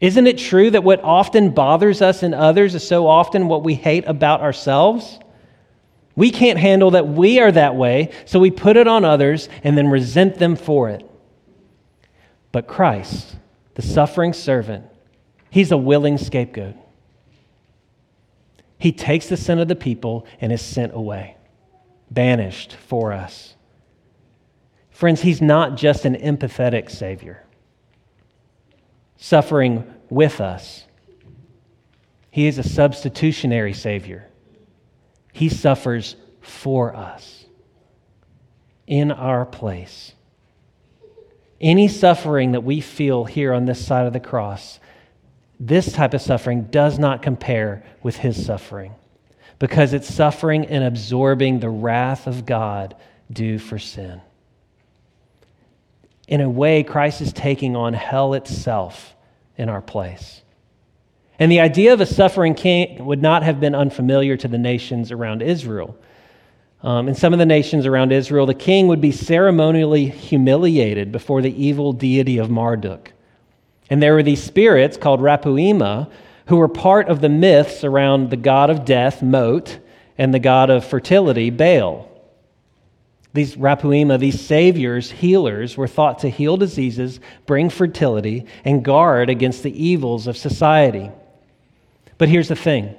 Isn't 0.00 0.26
it 0.26 0.38
true 0.38 0.70
that 0.70 0.84
what 0.84 1.02
often 1.02 1.50
bothers 1.50 2.02
us 2.02 2.22
in 2.22 2.34
others 2.34 2.74
is 2.74 2.86
so 2.86 3.06
often 3.06 3.48
what 3.48 3.62
we 3.62 3.74
hate 3.74 4.04
about 4.06 4.40
ourselves? 4.40 5.18
We 6.16 6.30
can't 6.30 6.58
handle 6.58 6.92
that 6.92 7.08
we 7.08 7.40
are 7.40 7.50
that 7.50 7.74
way, 7.74 8.12
so 8.24 8.38
we 8.38 8.50
put 8.50 8.76
it 8.76 8.86
on 8.86 9.04
others 9.04 9.48
and 9.64 9.76
then 9.76 9.88
resent 9.88 10.36
them 10.38 10.54
for 10.56 10.88
it. 10.88 11.08
But 12.52 12.68
Christ, 12.68 13.36
the 13.74 13.82
suffering 13.82 14.32
servant, 14.32 14.86
he's 15.50 15.72
a 15.72 15.76
willing 15.76 16.18
scapegoat. 16.18 16.76
He 18.78 18.92
takes 18.92 19.28
the 19.28 19.36
sin 19.36 19.58
of 19.58 19.66
the 19.66 19.74
people 19.74 20.26
and 20.40 20.52
is 20.52 20.62
sent 20.62 20.94
away, 20.94 21.36
banished 22.10 22.76
for 22.86 23.12
us. 23.12 23.54
Friends, 24.90 25.22
he's 25.22 25.42
not 25.42 25.76
just 25.76 26.04
an 26.04 26.14
empathetic 26.14 26.90
Savior, 26.90 27.44
suffering 29.16 29.92
with 30.10 30.40
us. 30.40 30.84
He 32.30 32.46
is 32.46 32.58
a 32.58 32.62
substitutionary 32.62 33.72
Savior 33.72 34.28
he 35.34 35.48
suffers 35.48 36.14
for 36.40 36.94
us 36.94 37.44
in 38.86 39.10
our 39.10 39.44
place. 39.44 40.12
Any 41.60 41.88
suffering 41.88 42.52
that 42.52 42.62
we 42.62 42.80
feel 42.80 43.24
here 43.24 43.52
on 43.52 43.64
this 43.64 43.84
side 43.84 44.06
of 44.06 44.12
the 44.12 44.20
cross, 44.20 44.78
this 45.58 45.92
type 45.92 46.14
of 46.14 46.22
suffering 46.22 46.68
does 46.70 47.00
not 47.00 47.20
compare 47.20 47.84
with 48.00 48.16
his 48.16 48.46
suffering 48.46 48.94
because 49.58 49.92
it's 49.92 50.12
suffering 50.12 50.66
and 50.66 50.84
absorbing 50.84 51.58
the 51.58 51.70
wrath 51.70 52.28
of 52.28 52.46
God 52.46 52.94
due 53.32 53.58
for 53.58 53.78
sin. 53.78 54.20
In 56.28 56.40
a 56.40 56.48
way, 56.48 56.84
Christ 56.84 57.20
is 57.20 57.32
taking 57.32 57.74
on 57.74 57.92
hell 57.92 58.34
itself 58.34 59.16
in 59.56 59.68
our 59.68 59.82
place. 59.82 60.43
And 61.38 61.50
the 61.50 61.60
idea 61.60 61.92
of 61.92 62.00
a 62.00 62.06
suffering 62.06 62.54
king 62.54 63.04
would 63.04 63.20
not 63.20 63.42
have 63.42 63.60
been 63.60 63.74
unfamiliar 63.74 64.36
to 64.36 64.48
the 64.48 64.58
nations 64.58 65.10
around 65.10 65.42
Israel. 65.42 65.96
Um, 66.82 67.08
in 67.08 67.14
some 67.14 67.32
of 67.32 67.38
the 67.38 67.46
nations 67.46 67.86
around 67.86 68.12
Israel, 68.12 68.46
the 68.46 68.54
king 68.54 68.88
would 68.88 69.00
be 69.00 69.10
ceremonially 69.10 70.06
humiliated 70.06 71.10
before 71.10 71.40
the 71.42 71.62
evil 71.62 71.92
deity 71.92 72.38
of 72.38 72.50
Marduk. 72.50 73.12
And 73.90 74.02
there 74.02 74.14
were 74.14 74.22
these 74.22 74.42
spirits 74.42 74.96
called 74.96 75.20
Rapuima 75.20 76.10
who 76.46 76.56
were 76.56 76.68
part 76.68 77.08
of 77.08 77.20
the 77.20 77.28
myths 77.28 77.84
around 77.84 78.30
the 78.30 78.36
god 78.36 78.70
of 78.70 78.84
death, 78.84 79.22
Mot, 79.22 79.78
and 80.18 80.32
the 80.32 80.38
god 80.38 80.70
of 80.70 80.84
fertility, 80.84 81.50
Baal. 81.50 82.10
These 83.32 83.56
Rapuima, 83.56 84.18
these 84.18 84.40
saviors, 84.40 85.10
healers, 85.10 85.76
were 85.76 85.88
thought 85.88 86.20
to 86.20 86.28
heal 86.28 86.56
diseases, 86.56 87.18
bring 87.46 87.68
fertility, 87.68 88.46
and 88.64 88.84
guard 88.84 89.28
against 89.28 89.62
the 89.62 89.84
evils 89.84 90.26
of 90.26 90.36
society. 90.36 91.10
But 92.18 92.28
here's 92.28 92.48
the 92.48 92.56
thing 92.56 92.96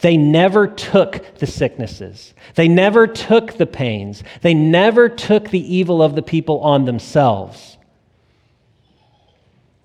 they 0.00 0.16
never 0.16 0.66
took 0.66 1.38
the 1.38 1.46
sicknesses, 1.46 2.34
they 2.54 2.68
never 2.68 3.06
took 3.06 3.54
the 3.54 3.66
pains, 3.66 4.22
they 4.42 4.54
never 4.54 5.08
took 5.08 5.50
the 5.50 5.74
evil 5.74 6.02
of 6.02 6.14
the 6.14 6.22
people 6.22 6.60
on 6.60 6.84
themselves. 6.84 7.78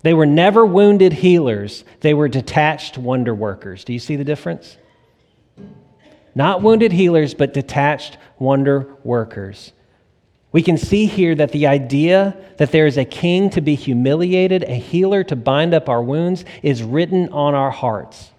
They 0.02 0.14
were 0.14 0.26
never 0.26 0.64
wounded 0.64 1.12
healers, 1.12 1.84
they 2.00 2.14
were 2.14 2.28
detached 2.28 2.98
wonder 2.98 3.34
workers. 3.34 3.84
Do 3.84 3.92
you 3.92 3.98
see 3.98 4.16
the 4.16 4.24
difference? 4.24 4.76
Not 6.34 6.62
wounded 6.62 6.92
healers, 6.92 7.34
but 7.34 7.52
detached 7.52 8.16
wonder 8.38 8.96
workers. 9.04 9.72
We 10.52 10.62
can 10.62 10.76
see 10.76 11.06
here 11.06 11.34
that 11.36 11.52
the 11.52 11.68
idea 11.68 12.36
that 12.56 12.72
there 12.72 12.86
is 12.86 12.98
a 12.98 13.04
king 13.04 13.50
to 13.50 13.60
be 13.60 13.76
humiliated, 13.76 14.64
a 14.64 14.74
healer 14.74 15.22
to 15.24 15.36
bind 15.36 15.74
up 15.74 15.88
our 15.88 16.02
wounds, 16.02 16.44
is 16.62 16.82
written 16.82 17.28
on 17.28 17.54
our 17.54 17.70
hearts. 17.70 18.30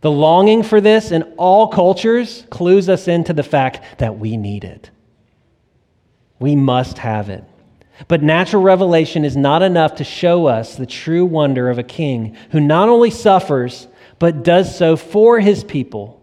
The 0.00 0.10
longing 0.12 0.62
for 0.62 0.80
this 0.80 1.10
in 1.10 1.22
all 1.36 1.68
cultures 1.68 2.44
clues 2.50 2.88
us 2.88 3.08
into 3.08 3.32
the 3.32 3.42
fact 3.42 3.98
that 3.98 4.18
we 4.18 4.36
need 4.36 4.62
it. 4.62 4.90
We 6.38 6.54
must 6.54 6.98
have 6.98 7.30
it. 7.30 7.42
But 8.06 8.22
natural 8.22 8.62
revelation 8.62 9.24
is 9.24 9.36
not 9.36 9.62
enough 9.62 9.96
to 9.96 10.04
show 10.04 10.46
us 10.46 10.76
the 10.76 10.86
true 10.86 11.26
wonder 11.26 11.68
of 11.68 11.78
a 11.78 11.82
king 11.82 12.36
who 12.52 12.60
not 12.60 12.88
only 12.88 13.10
suffers, 13.10 13.88
but 14.20 14.44
does 14.44 14.76
so 14.76 14.96
for 14.96 15.40
his 15.40 15.64
people, 15.64 16.22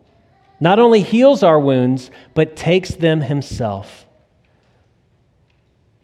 not 0.62 0.80
only 0.80 1.02
heals 1.02 1.44
our 1.44 1.60
wounds, 1.60 2.12
but 2.34 2.56
takes 2.56 2.92
them 2.92 3.20
himself. 3.20 4.05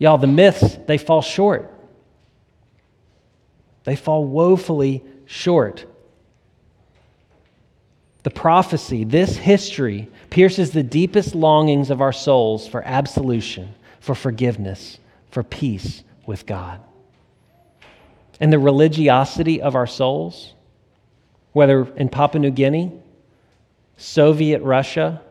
Y'all, 0.01 0.17
the 0.17 0.25
myths, 0.25 0.79
they 0.87 0.97
fall 0.97 1.21
short. 1.21 1.71
They 3.83 3.95
fall 3.95 4.25
woefully 4.25 5.03
short. 5.27 5.85
The 8.23 8.31
prophecy, 8.31 9.03
this 9.03 9.37
history, 9.37 10.09
pierces 10.31 10.71
the 10.71 10.81
deepest 10.81 11.35
longings 11.35 11.91
of 11.91 12.01
our 12.01 12.13
souls 12.13 12.67
for 12.67 12.81
absolution, 12.83 13.75
for 13.99 14.15
forgiveness, 14.15 14.97
for 15.29 15.43
peace 15.43 16.03
with 16.25 16.47
God. 16.47 16.81
And 18.39 18.51
the 18.51 18.57
religiosity 18.57 19.61
of 19.61 19.75
our 19.75 19.85
souls, 19.85 20.55
whether 21.51 21.83
in 21.95 22.09
Papua 22.09 22.41
New 22.41 22.49
Guinea, 22.49 22.91
Soviet 23.97 24.63
Russia, 24.63 25.21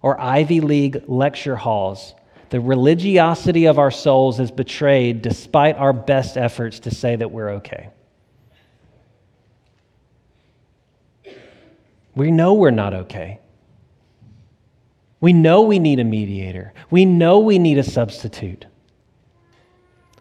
or 0.00 0.18
Ivy 0.18 0.62
League 0.62 1.02
lecture 1.06 1.56
halls, 1.56 2.14
the 2.50 2.60
religiosity 2.60 3.66
of 3.66 3.78
our 3.78 3.90
souls 3.90 4.38
is 4.40 4.50
betrayed 4.50 5.22
despite 5.22 5.76
our 5.76 5.92
best 5.92 6.36
efforts 6.36 6.80
to 6.80 6.94
say 6.94 7.16
that 7.16 7.30
we're 7.30 7.50
okay. 7.50 7.90
We 12.14 12.30
know 12.30 12.54
we're 12.54 12.70
not 12.70 12.94
okay. 12.94 13.40
We 15.20 15.32
know 15.32 15.62
we 15.62 15.78
need 15.78 16.00
a 16.00 16.04
mediator. 16.04 16.72
We 16.90 17.04
know 17.04 17.40
we 17.40 17.58
need 17.58 17.78
a 17.78 17.82
substitute. 17.82 18.66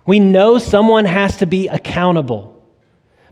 We 0.05 0.19
know 0.19 0.57
someone 0.57 1.05
has 1.05 1.37
to 1.37 1.45
be 1.45 1.67
accountable, 1.67 2.63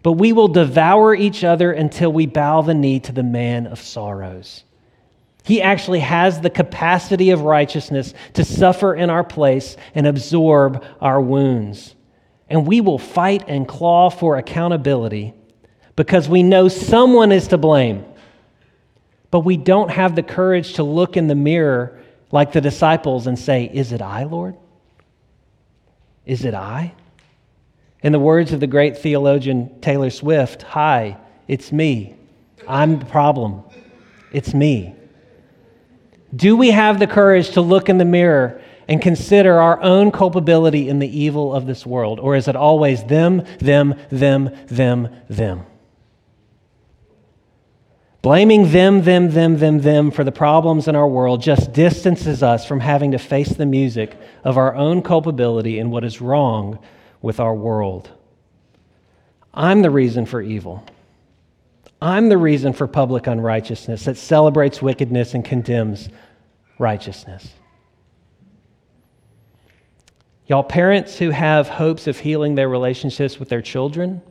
but 0.02 0.14
we 0.14 0.34
will 0.34 0.48
devour 0.48 1.14
each 1.14 1.44
other 1.44 1.72
until 1.72 2.12
we 2.12 2.26
bow 2.26 2.62
the 2.62 2.74
knee 2.74 3.00
to 3.02 3.12
the 3.12 3.24
man 3.24 3.68
of 3.68 3.80
sorrows. 3.80 4.64
He 5.44 5.62
actually 5.62 6.00
has 6.00 6.40
the 6.40 6.50
capacity 6.50 7.32
of 7.32 7.42
righteousness 7.42 8.14
to 8.34 8.46
suffer 8.46 8.96
in 8.96 9.10
our 9.10 9.26
place 9.26 9.76
and 9.94 10.08
absorb 10.08 10.84
our 11.02 11.20
wounds. 11.20 11.96
And 12.50 12.66
we 12.66 12.80
will 12.80 12.98
fight 12.98 13.44
and 13.48 13.68
claw 13.68 14.10
for 14.10 14.38
accountability 14.38 15.34
because 15.98 16.30
we 16.30 16.44
know 16.44 16.70
someone 16.70 17.32
is 17.32 17.50
to 17.50 17.58
blame. 17.58 18.06
But 19.32 19.42
we 19.42 19.58
don't 19.58 19.90
have 19.90 20.16
the 20.16 20.24
courage 20.24 20.76
to 20.76 20.84
look 20.84 21.18
in 21.18 21.28
the 21.28 21.36
mirror 21.36 22.00
like 22.32 22.54
the 22.54 22.62
disciples 22.62 23.28
and 23.28 23.38
say, 23.38 23.70
Is 23.74 23.92
it 23.92 24.02
I, 24.02 24.24
Lord? 24.24 24.56
Is 26.26 26.46
it 26.46 26.54
I? 26.54 26.94
In 28.02 28.12
the 28.12 28.20
words 28.20 28.54
of 28.54 28.60
the 28.60 28.68
great 28.68 28.98
theologian 28.98 29.82
Taylor 29.82 30.10
Swift, 30.10 30.62
Hi, 30.64 31.18
it's 31.48 31.72
me. 31.72 32.16
I'm 32.68 33.00
the 33.00 33.06
problem. 33.06 33.64
It's 34.32 34.54
me. 34.54 34.96
Do 36.36 36.56
we 36.56 36.72
have 36.72 37.00
the 37.00 37.08
courage 37.08 37.52
to 37.52 37.62
look 37.62 37.90
in 37.90 37.98
the 37.98 38.06
mirror 38.06 38.62
and 38.88 39.02
consider 39.02 39.60
our 39.60 39.82
own 39.82 40.12
culpability 40.12 40.90
in 40.90 41.00
the 41.00 41.20
evil 41.20 41.54
of 41.54 41.66
this 41.66 41.86
world? 41.86 42.20
Or 42.20 42.36
is 42.36 42.48
it 42.48 42.56
always 42.56 43.04
them, 43.04 43.46
them, 43.60 43.96
them, 44.10 44.50
them, 44.68 45.10
them? 45.30 45.66
Blaming 48.24 48.72
them, 48.72 49.04
them, 49.04 49.32
them, 49.32 49.60
them, 49.60 49.82
them 49.82 50.10
for 50.10 50.24
the 50.24 50.32
problems 50.32 50.88
in 50.88 50.96
our 50.96 51.08
world 51.08 51.42
just 51.42 51.74
distances 51.74 52.42
us 52.42 52.66
from 52.66 52.80
having 52.80 53.12
to 53.12 53.18
face 53.18 53.50
the 53.50 53.66
music 53.66 54.18
of 54.46 54.58
our 54.58 54.74
own 54.76 55.02
culpability 55.02 55.78
in 55.78 55.92
what 55.92 56.06
is 56.06 56.22
wrong 56.22 56.80
with 57.22 57.42
our 57.42 57.54
world. 57.54 58.10
I'm 59.54 59.82
the 59.82 59.90
reason 59.90 60.26
for 60.26 60.42
evil. 60.42 60.86
I'm 62.04 62.28
the 62.28 62.38
reason 62.38 62.74
for 62.74 62.86
public 62.86 63.28
unrighteousness 63.28 64.04
that 64.04 64.18
celebrates 64.18 64.82
wickedness 64.82 65.36
and 65.36 65.46
condemns 65.46 66.10
righteousness. 66.78 67.48
Y'all, 70.48 70.66
parents 70.66 71.18
who 71.18 71.30
have 71.30 71.70
hopes 71.70 72.06
of 72.08 72.20
healing 72.20 72.56
their 72.56 72.68
relationships 72.68 73.40
with 73.40 73.48
their 73.48 73.62
children 73.62 74.22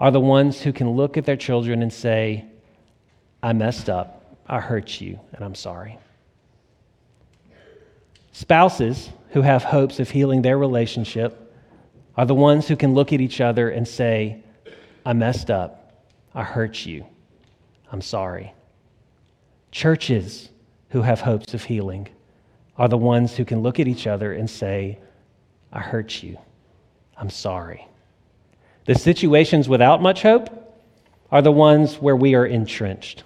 are 0.00 0.10
the 0.10 0.20
ones 0.20 0.62
who 0.62 0.72
can 0.72 0.92
look 0.92 1.18
at 1.18 1.26
their 1.26 1.36
children 1.36 1.82
and 1.82 1.92
say, 1.92 2.46
I 3.42 3.52
messed 3.52 3.90
up, 3.90 4.38
I 4.46 4.58
hurt 4.58 4.98
you, 4.98 5.20
and 5.34 5.44
I'm 5.44 5.54
sorry. 5.54 5.98
Spouses 8.32 9.10
who 9.32 9.42
have 9.42 9.62
hopes 9.62 10.00
of 10.00 10.08
healing 10.08 10.40
their 10.40 10.56
relationship 10.56 11.54
are 12.16 12.24
the 12.24 12.34
ones 12.34 12.66
who 12.66 12.76
can 12.76 12.94
look 12.94 13.12
at 13.12 13.20
each 13.20 13.42
other 13.42 13.68
and 13.68 13.86
say, 13.86 14.42
I 15.04 15.12
messed 15.12 15.50
up. 15.50 15.85
I 16.36 16.44
hurt 16.44 16.84
you. 16.84 17.06
I'm 17.90 18.02
sorry. 18.02 18.52
Churches 19.72 20.50
who 20.90 21.00
have 21.00 21.22
hopes 21.22 21.54
of 21.54 21.64
healing 21.64 22.08
are 22.76 22.88
the 22.88 22.98
ones 22.98 23.34
who 23.34 23.46
can 23.46 23.62
look 23.62 23.80
at 23.80 23.88
each 23.88 24.06
other 24.06 24.34
and 24.34 24.48
say, 24.48 24.98
I 25.72 25.80
hurt 25.80 26.22
you. 26.22 26.36
I'm 27.16 27.30
sorry. 27.30 27.88
The 28.84 28.94
situations 28.94 29.66
without 29.66 30.02
much 30.02 30.20
hope 30.20 30.50
are 31.32 31.40
the 31.40 31.50
ones 31.50 31.94
where 31.96 32.14
we 32.14 32.34
are 32.34 32.44
entrenched, 32.44 33.24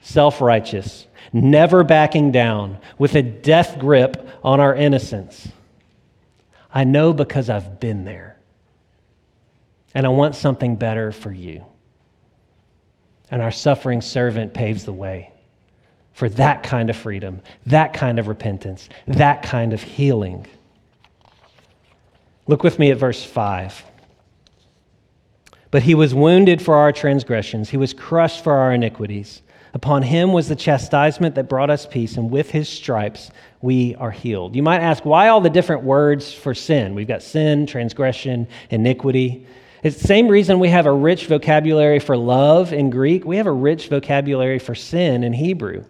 self 0.00 0.40
righteous, 0.40 1.06
never 1.34 1.84
backing 1.84 2.32
down, 2.32 2.78
with 2.96 3.14
a 3.16 3.22
death 3.22 3.78
grip 3.78 4.26
on 4.42 4.60
our 4.60 4.74
innocence. 4.74 5.46
I 6.72 6.84
know 6.84 7.12
because 7.12 7.50
I've 7.50 7.78
been 7.78 8.06
there. 8.06 8.38
And 9.94 10.06
I 10.06 10.08
want 10.08 10.36
something 10.36 10.76
better 10.76 11.12
for 11.12 11.32
you. 11.32 11.66
And 13.30 13.42
our 13.42 13.50
suffering 13.50 14.00
servant 14.00 14.54
paves 14.54 14.84
the 14.84 14.92
way 14.92 15.32
for 16.12 16.28
that 16.30 16.62
kind 16.64 16.90
of 16.90 16.96
freedom, 16.96 17.40
that 17.66 17.92
kind 17.92 18.18
of 18.18 18.26
repentance, 18.26 18.88
that 19.06 19.42
kind 19.42 19.72
of 19.72 19.80
healing. 19.80 20.46
Look 22.48 22.64
with 22.64 22.78
me 22.78 22.90
at 22.90 22.98
verse 22.98 23.22
5. 23.22 23.84
But 25.70 25.82
he 25.82 25.94
was 25.94 26.14
wounded 26.14 26.62
for 26.62 26.74
our 26.74 26.92
transgressions, 26.92 27.68
he 27.70 27.76
was 27.76 27.94
crushed 27.94 28.42
for 28.42 28.54
our 28.54 28.72
iniquities. 28.72 29.42
Upon 29.74 30.02
him 30.02 30.32
was 30.32 30.48
the 30.48 30.56
chastisement 30.56 31.34
that 31.34 31.48
brought 31.48 31.70
us 31.70 31.86
peace, 31.86 32.16
and 32.16 32.30
with 32.30 32.50
his 32.50 32.68
stripes 32.68 33.30
we 33.60 33.94
are 33.96 34.10
healed. 34.10 34.56
You 34.56 34.62
might 34.62 34.80
ask, 34.80 35.04
why 35.04 35.28
all 35.28 35.40
the 35.40 35.50
different 35.50 35.82
words 35.82 36.32
for 36.32 36.54
sin? 36.54 36.94
We've 36.94 37.06
got 37.06 37.22
sin, 37.22 37.66
transgression, 37.66 38.48
iniquity. 38.70 39.46
It's 39.82 40.00
the 40.00 40.06
same 40.08 40.28
reason 40.28 40.58
we 40.58 40.68
have 40.70 40.86
a 40.86 40.92
rich 40.92 41.26
vocabulary 41.26 42.00
for 42.00 42.16
love 42.16 42.72
in 42.72 42.90
Greek, 42.90 43.24
we 43.24 43.36
have 43.36 43.46
a 43.46 43.52
rich 43.52 43.88
vocabulary 43.88 44.58
for 44.58 44.74
sin 44.74 45.22
in 45.22 45.32
Hebrew. 45.32 45.84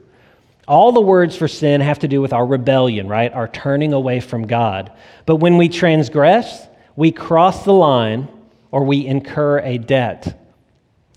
All 0.67 0.93
the 0.93 1.01
words 1.01 1.35
for 1.35 1.49
sin 1.49 1.81
have 1.81 2.01
to 2.01 2.09
do 2.09 2.21
with 2.21 2.35
our 2.35 2.45
rebellion, 2.45 3.09
right? 3.09 3.33
Our 3.33 3.49
turning 3.49 3.95
away 3.95 4.21
from 4.21 4.47
God. 4.47 4.93
But 5.25 5.37
when 5.37 5.57
we 5.57 5.71
transgress, 5.71 6.69
we 6.95 7.11
cross 7.11 7.65
the 7.65 7.73
line 7.73 8.29
or 8.71 8.85
we 8.85 9.07
incur 9.07 9.61
a 9.61 9.79
debt. 9.79 10.39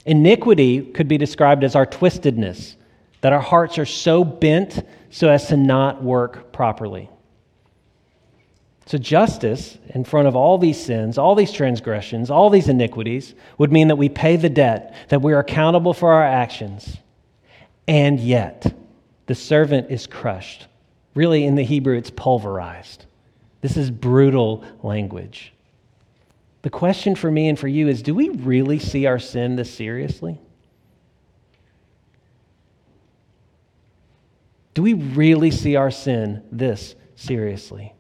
Iniquity 0.06 0.82
could 0.82 1.10
be 1.10 1.18
described 1.18 1.66
as 1.66 1.76
our 1.76 1.86
twistedness, 1.86 2.76
that 3.20 3.34
our 3.34 3.42
hearts 3.42 3.78
are 3.78 3.86
so 3.86 4.24
bent 4.24 4.86
so 5.10 5.30
as 5.30 5.48
to 5.48 5.58
not 5.58 6.02
work 6.02 6.54
properly. 6.54 7.10
So, 8.92 8.98
justice 8.98 9.78
in 9.96 10.04
front 10.04 10.28
of 10.28 10.36
all 10.36 10.58
these 10.58 10.78
sins, 10.78 11.18
all 11.18 11.34
these 11.34 11.54
transgressions, 11.54 12.30
all 12.30 12.50
these 12.50 12.68
iniquities 12.68 13.36
would 13.58 13.72
mean 13.72 13.88
that 13.88 13.96
we 13.96 14.10
pay 14.10 14.36
the 14.36 14.50
debt, 14.50 14.94
that 15.08 15.22
we 15.22 15.32
are 15.32 15.40
accountable 15.40 15.94
for 15.94 16.12
our 16.12 16.26
actions. 16.26 16.98
And 17.88 18.20
yet, 18.20 18.76
the 19.28 19.34
servant 19.34 19.92
is 19.92 20.08
crushed. 20.08 20.68
Really, 21.16 21.46
in 21.46 21.56
the 21.56 21.64
Hebrew, 21.64 21.96
it's 21.96 22.10
pulverized. 22.10 23.06
This 23.62 23.78
is 23.78 23.90
brutal 23.90 24.66
language. 24.84 25.54
The 26.64 26.70
question 26.70 27.16
for 27.16 27.32
me 27.32 27.48
and 27.48 27.58
for 27.58 27.70
you 27.70 27.88
is 27.88 28.02
do 28.02 28.14
we 28.14 28.28
really 28.28 28.80
see 28.80 29.06
our 29.06 29.20
sin 29.20 29.56
this 29.56 29.74
seriously? 29.74 30.38
Do 34.74 34.82
we 34.82 34.96
really 34.96 35.52
see 35.52 35.78
our 35.78 35.92
sin 35.92 36.44
this 36.52 36.94
seriously? 37.16 37.94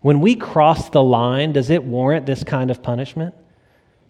When 0.00 0.20
we 0.20 0.36
cross 0.36 0.90
the 0.90 1.02
line, 1.02 1.52
does 1.52 1.70
it 1.70 1.82
warrant 1.82 2.26
this 2.26 2.44
kind 2.44 2.70
of 2.70 2.82
punishment? 2.82 3.34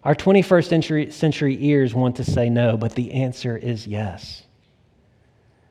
Our 0.03 0.15
21st 0.15 0.67
century, 0.67 1.11
century 1.11 1.57
ears 1.59 1.93
want 1.93 2.17
to 2.17 2.23
say 2.23 2.49
no, 2.49 2.77
but 2.77 2.95
the 2.95 3.11
answer 3.11 3.57
is 3.57 3.87
yes. 3.87 4.43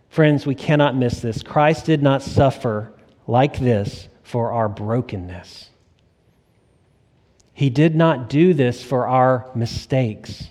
Friends, 0.08 0.46
we 0.46 0.54
cannot 0.54 0.96
miss 0.96 1.20
this. 1.20 1.42
Christ 1.42 1.86
did 1.86 2.02
not 2.02 2.22
suffer 2.22 2.92
like 3.26 3.58
this 3.58 4.08
for 4.22 4.52
our 4.52 4.68
brokenness. 4.68 5.70
He 7.52 7.70
did 7.70 7.94
not 7.94 8.28
do 8.28 8.54
this 8.54 8.82
for 8.82 9.06
our 9.06 9.50
mistakes. 9.54 10.48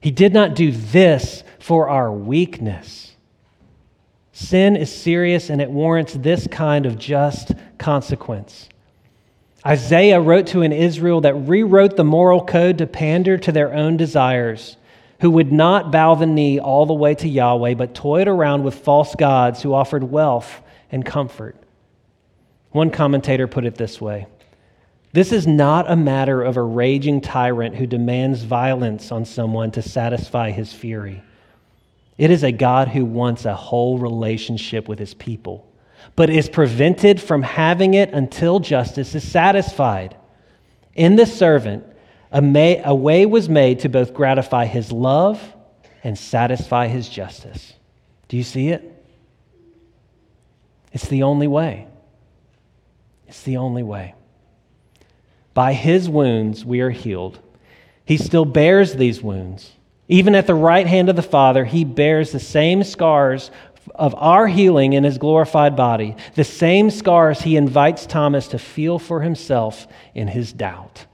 He 0.00 0.10
did 0.10 0.32
not 0.32 0.54
do 0.54 0.72
this 0.72 1.44
for 1.58 1.88
our 1.88 2.10
weakness. 2.10 3.09
Sin 4.40 4.74
is 4.74 4.90
serious 4.90 5.50
and 5.50 5.60
it 5.60 5.70
warrants 5.70 6.14
this 6.14 6.46
kind 6.46 6.86
of 6.86 6.98
just 6.98 7.52
consequence. 7.76 8.70
Isaiah 9.66 10.18
wrote 10.18 10.46
to 10.48 10.62
an 10.62 10.72
Israel 10.72 11.20
that 11.20 11.34
rewrote 11.34 11.96
the 11.96 12.04
moral 12.04 12.42
code 12.42 12.78
to 12.78 12.86
pander 12.86 13.36
to 13.36 13.52
their 13.52 13.74
own 13.74 13.98
desires 13.98 14.78
who 15.20 15.30
would 15.30 15.52
not 15.52 15.92
bow 15.92 16.14
the 16.14 16.24
knee 16.24 16.58
all 16.58 16.86
the 16.86 16.94
way 16.94 17.14
to 17.16 17.28
Yahweh, 17.28 17.74
but 17.74 17.94
toyed 17.94 18.28
around 18.28 18.64
with 18.64 18.76
false 18.76 19.14
gods 19.14 19.60
who 19.60 19.74
offered 19.74 20.04
wealth 20.04 20.62
and 20.90 21.04
comfort. 21.04 21.54
One 22.70 22.88
commentator 22.88 23.46
put 23.46 23.66
it 23.66 23.74
this 23.74 24.00
way 24.00 24.26
This 25.12 25.32
is 25.32 25.46
not 25.46 25.90
a 25.90 25.96
matter 25.96 26.42
of 26.42 26.56
a 26.56 26.62
raging 26.62 27.20
tyrant 27.20 27.76
who 27.76 27.86
demands 27.86 28.42
violence 28.42 29.12
on 29.12 29.26
someone 29.26 29.70
to 29.72 29.82
satisfy 29.82 30.50
his 30.50 30.72
fury. 30.72 31.22
It 32.20 32.30
is 32.30 32.42
a 32.42 32.52
God 32.52 32.88
who 32.88 33.06
wants 33.06 33.46
a 33.46 33.54
whole 33.54 33.96
relationship 33.96 34.88
with 34.88 34.98
his 34.98 35.14
people, 35.14 35.66
but 36.16 36.28
is 36.28 36.50
prevented 36.50 37.18
from 37.18 37.40
having 37.40 37.94
it 37.94 38.10
until 38.10 38.60
justice 38.60 39.14
is 39.14 39.26
satisfied. 39.26 40.14
In 40.94 41.16
the 41.16 41.24
servant, 41.24 41.82
a, 42.30 42.42
may, 42.42 42.82
a 42.84 42.94
way 42.94 43.24
was 43.24 43.48
made 43.48 43.80
to 43.80 43.88
both 43.88 44.12
gratify 44.12 44.66
his 44.66 44.92
love 44.92 45.40
and 46.04 46.18
satisfy 46.18 46.88
his 46.88 47.08
justice. 47.08 47.72
Do 48.28 48.36
you 48.36 48.44
see 48.44 48.68
it? 48.68 49.02
It's 50.92 51.08
the 51.08 51.22
only 51.22 51.48
way. 51.48 51.86
It's 53.28 53.44
the 53.44 53.56
only 53.56 53.82
way. 53.82 54.14
By 55.54 55.72
his 55.72 56.06
wounds 56.06 56.66
we 56.66 56.82
are 56.82 56.90
healed. 56.90 57.38
He 58.04 58.18
still 58.18 58.44
bears 58.44 58.92
these 58.96 59.22
wounds. 59.22 59.72
Even 60.10 60.34
at 60.34 60.46
the 60.46 60.54
right 60.54 60.86
hand 60.86 61.08
of 61.08 61.16
the 61.16 61.22
Father, 61.22 61.64
he 61.64 61.84
bears 61.84 62.30
the 62.32 62.38
same 62.38 62.84
scars 62.84 63.50
of 63.94 64.14
our 64.16 64.46
healing 64.46 64.92
in 64.92 65.04
his 65.04 65.16
glorified 65.16 65.74
body, 65.74 66.16
the 66.34 66.44
same 66.44 66.90
scars 66.90 67.40
he 67.40 67.56
invites 67.56 68.04
Thomas 68.04 68.48
to 68.48 68.58
feel 68.58 68.98
for 68.98 69.22
himself 69.22 69.86
in 70.14 70.28
his 70.28 70.52
doubt 70.52 71.06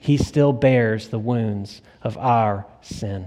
he 0.00 0.16
still 0.16 0.52
bears 0.52 1.08
the 1.08 1.18
wounds 1.18 1.82
of 2.02 2.16
our 2.16 2.66
sin. 2.80 3.26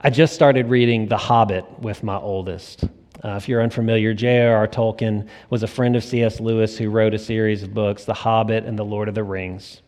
I 0.00 0.10
just 0.10 0.34
started 0.34 0.68
reading 0.68 1.08
The 1.08 1.16
Hobbit 1.16 1.80
with 1.80 2.02
my 2.02 2.16
oldest. 2.16 2.84
Uh, 3.24 3.36
if 3.36 3.48
you're 3.48 3.62
unfamiliar, 3.62 4.14
J.R.R. 4.14 4.68
Tolkien 4.68 5.28
was 5.48 5.62
a 5.62 5.66
friend 5.66 5.96
of 5.96 6.04
C.S. 6.04 6.40
Lewis 6.40 6.76
who 6.76 6.90
wrote 6.90 7.14
a 7.14 7.18
series 7.18 7.62
of 7.62 7.74
books, 7.74 8.04
The 8.04 8.14
Hobbit 8.14 8.64
and 8.64 8.78
The 8.78 8.84
Lord 8.84 9.08
of 9.08 9.14
the 9.14 9.24
Rings. 9.24 9.82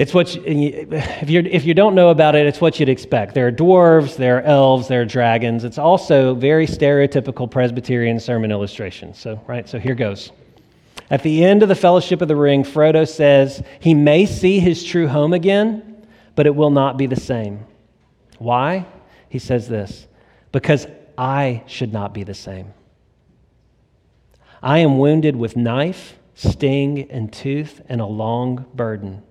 It's 0.00 0.14
what 0.14 0.34
you, 0.34 0.88
if, 0.90 1.28
you 1.28 1.40
if 1.40 1.66
you 1.66 1.74
don't 1.74 1.94
know 1.94 2.08
about 2.08 2.34
it, 2.34 2.46
it's 2.46 2.58
what 2.58 2.80
you'd 2.80 2.88
expect. 2.88 3.34
There 3.34 3.46
are 3.48 3.52
dwarves, 3.52 4.16
there 4.16 4.38
are 4.38 4.42
elves, 4.44 4.88
there 4.88 5.02
are 5.02 5.04
dragons. 5.04 5.62
It's 5.62 5.76
also 5.76 6.34
very 6.34 6.66
stereotypical 6.66 7.50
Presbyterian 7.50 8.18
sermon 8.18 8.50
illustrations. 8.50 9.18
So, 9.18 9.38
right, 9.46 9.68
so 9.68 9.78
here 9.78 9.94
goes. 9.94 10.32
At 11.10 11.22
the 11.22 11.44
end 11.44 11.62
of 11.62 11.68
the 11.68 11.74
Fellowship 11.74 12.22
of 12.22 12.28
the 12.28 12.36
Ring, 12.36 12.64
Frodo 12.64 13.06
says 13.06 13.62
he 13.78 13.92
may 13.92 14.24
see 14.24 14.58
his 14.58 14.82
true 14.84 15.06
home 15.06 15.34
again, 15.34 16.06
but 16.34 16.46
it 16.46 16.56
will 16.56 16.70
not 16.70 16.96
be 16.96 17.04
the 17.04 17.20
same. 17.20 17.66
Why? 18.38 18.86
He 19.28 19.38
says 19.38 19.68
this 19.68 20.06
because 20.50 20.86
I 21.18 21.62
should 21.66 21.92
not 21.92 22.14
be 22.14 22.24
the 22.24 22.32
same. 22.32 22.72
I 24.62 24.78
am 24.78 24.96
wounded 24.96 25.36
with 25.36 25.58
knife, 25.58 26.14
sting, 26.34 27.10
and 27.10 27.30
tooth, 27.30 27.82
and 27.86 28.00
a 28.00 28.06
long 28.06 28.64
burden. 28.74 29.24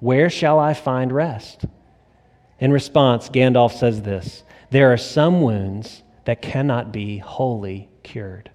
Where 0.00 0.30
shall 0.30 0.58
I 0.58 0.74
find 0.74 1.12
rest? 1.12 1.64
In 2.58 2.72
response, 2.72 3.28
Gandalf 3.28 3.72
says 3.72 4.02
this 4.02 4.42
There 4.70 4.92
are 4.92 4.96
some 4.96 5.42
wounds 5.42 6.02
that 6.24 6.42
cannot 6.42 6.92
be 6.92 7.18
wholly 7.18 7.88
cured. 8.02 8.50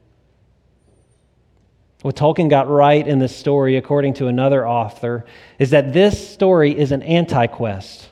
What 2.02 2.16
Tolkien 2.16 2.50
got 2.50 2.70
right 2.70 3.08
in 3.08 3.18
this 3.18 3.36
story, 3.36 3.78
according 3.78 4.14
to 4.16 4.28
another 4.28 4.68
author, 4.68 5.26
is 5.58 5.72
that 5.72 5.92
this 5.92 6.30
story 6.30 6.78
is 6.78 6.92
an 6.92 7.02
anti 7.02 7.48
quest. 7.48 8.10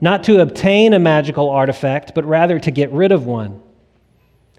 Not 0.00 0.22
to 0.24 0.40
obtain 0.40 0.92
a 0.94 1.00
magical 1.00 1.50
artifact, 1.50 2.14
but 2.14 2.24
rather 2.24 2.60
to 2.60 2.70
get 2.70 2.92
rid 2.92 3.10
of 3.10 3.26
one. 3.26 3.60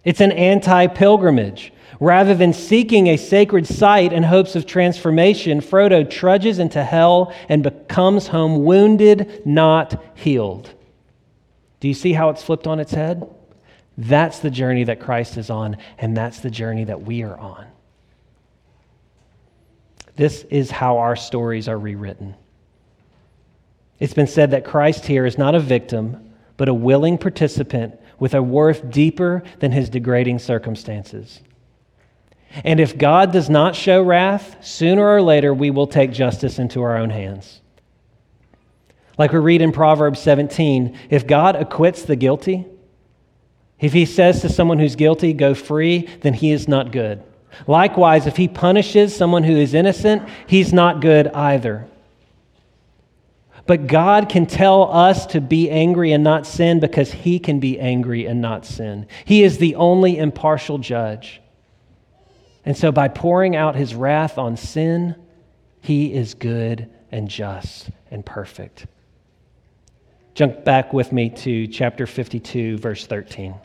It's 0.04 0.20
an 0.20 0.34
anti 0.34 0.88
pilgrimage. 0.88 1.72
Rather 2.00 2.34
than 2.34 2.54
seeking 2.54 3.08
a 3.08 3.18
sacred 3.18 3.68
site 3.68 4.14
in 4.14 4.24
hopes 4.24 4.56
of 4.56 4.66
transformation, 4.66 5.60
Frodo 5.60 6.10
trudges 6.10 6.58
into 6.58 6.84
hell 6.84 7.34
and 7.50 7.62
becomes 7.62 8.28
home 8.28 8.64
wounded, 8.64 9.42
not 9.46 10.02
healed. 10.16 10.74
Do 11.82 11.90
you 11.90 11.94
see 11.94 12.14
how 12.14 12.30
it's 12.30 12.44
flipped 12.44 12.68
on 12.68 12.80
its 12.80 12.92
head? 12.92 13.30
That's 13.98 14.40
the 14.40 14.50
journey 14.50 14.86
that 14.86 15.02
Christ 15.02 15.36
is 15.36 15.50
on, 15.50 15.76
and 15.98 16.16
that's 16.16 16.40
the 16.40 16.50
journey 16.50 16.86
that 16.86 17.02
we 17.02 17.24
are 17.24 17.38
on. 17.38 17.68
This 20.16 20.44
is 20.50 20.72
how 20.72 21.00
our 21.00 21.18
stories 21.18 21.68
are 21.68 21.78
rewritten. 21.78 22.36
It's 24.00 24.14
been 24.14 24.28
said 24.28 24.52
that 24.52 24.64
Christ 24.64 25.06
here 25.06 25.26
is 25.26 25.38
not 25.38 25.56
a 25.56 25.60
victim, 25.60 26.32
but 26.56 26.70
a 26.70 26.74
willing 26.74 27.18
participant 27.18 28.00
with 28.20 28.34
a 28.34 28.42
worth 28.42 28.90
deeper 28.90 29.44
than 29.60 29.74
his 29.74 29.90
degrading 29.90 30.40
circumstances. 30.40 31.42
And 32.64 32.80
if 32.80 32.98
God 32.98 33.32
does 33.32 33.50
not 33.50 33.76
show 33.76 34.02
wrath, 34.02 34.58
sooner 34.66 35.08
or 35.08 35.22
later 35.22 35.54
we 35.54 35.70
will 35.70 35.88
take 35.88 36.12
justice 36.12 36.60
into 36.60 36.82
our 36.82 36.98
own 36.98 37.10
hands. 37.10 37.62
Like 39.18 39.34
we 39.34 39.40
read 39.40 39.62
in 39.62 39.72
Proverbs 39.72 40.20
17, 40.20 40.98
if 41.10 41.28
God 41.28 41.56
acquits 41.56 42.04
the 42.04 42.16
guilty, 42.16 42.66
if 43.80 43.94
he 43.94 44.06
says 44.06 44.42
to 44.42 44.50
someone 44.50 44.80
who's 44.80 44.96
guilty, 44.96 45.34
go 45.34 45.54
free, 45.54 46.08
then 46.22 46.34
he 46.34 46.52
is 46.52 46.68
not 46.68 46.92
good. 46.92 47.24
Likewise, 47.68 48.28
if 48.28 48.38
he 48.38 48.48
punishes 48.48 49.16
someone 49.16 49.44
who 49.44 49.56
is 49.56 49.74
innocent, 49.74 50.28
he's 50.48 50.74
not 50.74 51.02
good 51.02 51.28
either. 51.30 51.88
But 53.66 53.88
God 53.88 54.30
can 54.30 54.46
tell 54.46 54.92
us 54.92 55.28
to 55.28 55.42
be 55.42 55.70
angry 55.70 56.12
and 56.12 56.24
not 56.24 56.48
sin 56.48 56.80
because 56.80 57.12
he 57.12 57.40
can 57.40 57.60
be 57.60 57.80
angry 57.80 58.26
and 58.26 58.42
not 58.42 58.66
sin. 58.66 59.06
He 59.26 59.44
is 59.44 59.58
the 59.58 59.76
only 59.76 60.18
impartial 60.18 60.78
judge. 60.78 61.42
And 62.70 62.78
so, 62.78 62.92
by 62.92 63.08
pouring 63.08 63.56
out 63.56 63.76
his 63.76 63.96
wrath 63.96 64.38
on 64.38 64.56
sin, 64.56 65.16
he 65.82 66.14
is 66.14 66.36
good 66.36 66.88
and 67.12 67.28
just 67.28 67.90
and 68.12 68.24
perfect. 68.24 68.86
Jump 70.36 70.66
back 70.66 70.94
with 70.94 71.12
me 71.12 71.32
to 71.32 71.66
chapter 71.66 72.06
52, 72.06 72.78
verse 72.78 73.08
13. 73.08 73.56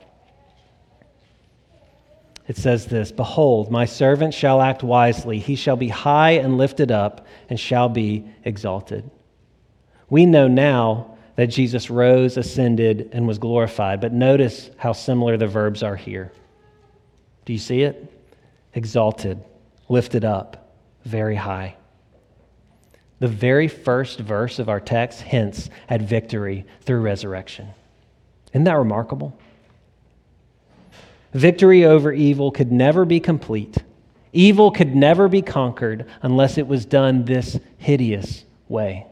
It 2.49 2.57
says 2.57 2.87
this 2.87 3.13
Behold, 3.13 3.71
my 3.71 3.85
servant 3.85 4.33
shall 4.33 4.63
act 4.63 4.83
wisely. 4.83 5.39
He 5.39 5.55
shall 5.55 5.77
be 5.77 5.89
high 5.89 6.31
and 6.31 6.57
lifted 6.57 6.91
up 6.91 7.27
and 7.51 7.61
shall 7.61 7.91
be 7.91 8.25
exalted. 8.43 9.11
We 10.09 10.25
know 10.25 10.49
now 10.49 11.19
that 11.37 11.49
Jesus 11.49 11.91
rose, 11.91 12.39
ascended, 12.39 13.11
and 13.13 13.29
was 13.29 13.37
glorified, 13.37 14.01
but 14.01 14.15
notice 14.15 14.71
how 14.79 14.95
similar 14.95 15.37
the 15.37 15.47
verbs 15.47 15.83
are 15.83 15.95
here. 15.95 16.33
Do 17.45 17.53
you 17.53 17.59
see 17.59 17.83
it? 17.83 18.14
Exalted, 18.75 19.43
lifted 19.89 20.25
up, 20.25 20.75
very 21.05 21.37
high. 21.37 21.77
The 23.21 23.29
very 23.29 23.69
first 23.69 24.19
verse 24.19 24.59
of 24.59 24.69
our 24.69 24.81
text 24.81 25.21
hints 25.21 25.71
at 25.89 26.03
victory 26.03 26.67
through 26.83 27.01
resurrection. 27.01 27.69
Isn't 28.53 28.65
that 28.65 28.77
remarkable? 28.77 29.39
Victory 31.33 31.85
over 31.85 32.13
evil 32.13 32.51
could 32.51 32.71
never 32.71 33.05
be 33.05 33.21
complete. 33.21 33.79
Evil 34.33 34.71
could 34.71 34.95
never 34.95 35.29
be 35.29 35.43
conquered 35.43 36.07
unless 36.23 36.59
it 36.59 36.67
was 36.67 36.85
done 36.85 37.25
this 37.25 37.59
hideous 37.79 38.45
way. 38.69 39.07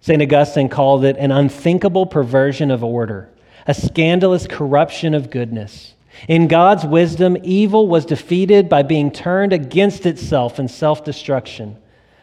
St. 0.00 0.22
Augustine 0.22 0.68
called 0.68 1.04
it 1.04 1.16
an 1.16 1.32
unthinkable 1.32 2.06
perversion 2.06 2.70
of 2.70 2.84
order, 2.84 3.28
a 3.66 3.74
scandalous 3.74 4.46
corruption 4.46 5.14
of 5.14 5.30
goodness. 5.30 5.94
In 6.28 6.48
God's 6.48 6.84
wisdom, 6.84 7.36
evil 7.42 7.86
was 7.86 8.06
defeated 8.06 8.68
by 8.68 8.82
being 8.82 9.10
turned 9.10 9.52
against 9.52 10.06
itself 10.06 10.58
in 10.58 10.68
self 10.68 11.04
destruction. 11.04 11.76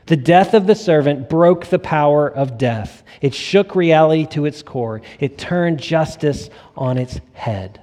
The 0.06 0.18
death 0.18 0.54
of 0.54 0.68
the 0.68 0.76
servant 0.76 1.30
broke 1.30 1.68
the 1.68 1.80
power 1.80 2.28
of 2.28 2.58
death. 2.58 3.04
It 3.22 3.34
shook 3.34 3.76
reality 3.76 4.26
to 4.28 4.46
its 4.46 4.62
core. 4.62 5.02
It 5.20 5.38
turned 5.38 5.80
justice 5.80 6.50
on 6.76 6.98
its 6.98 7.22
head. 7.34 7.80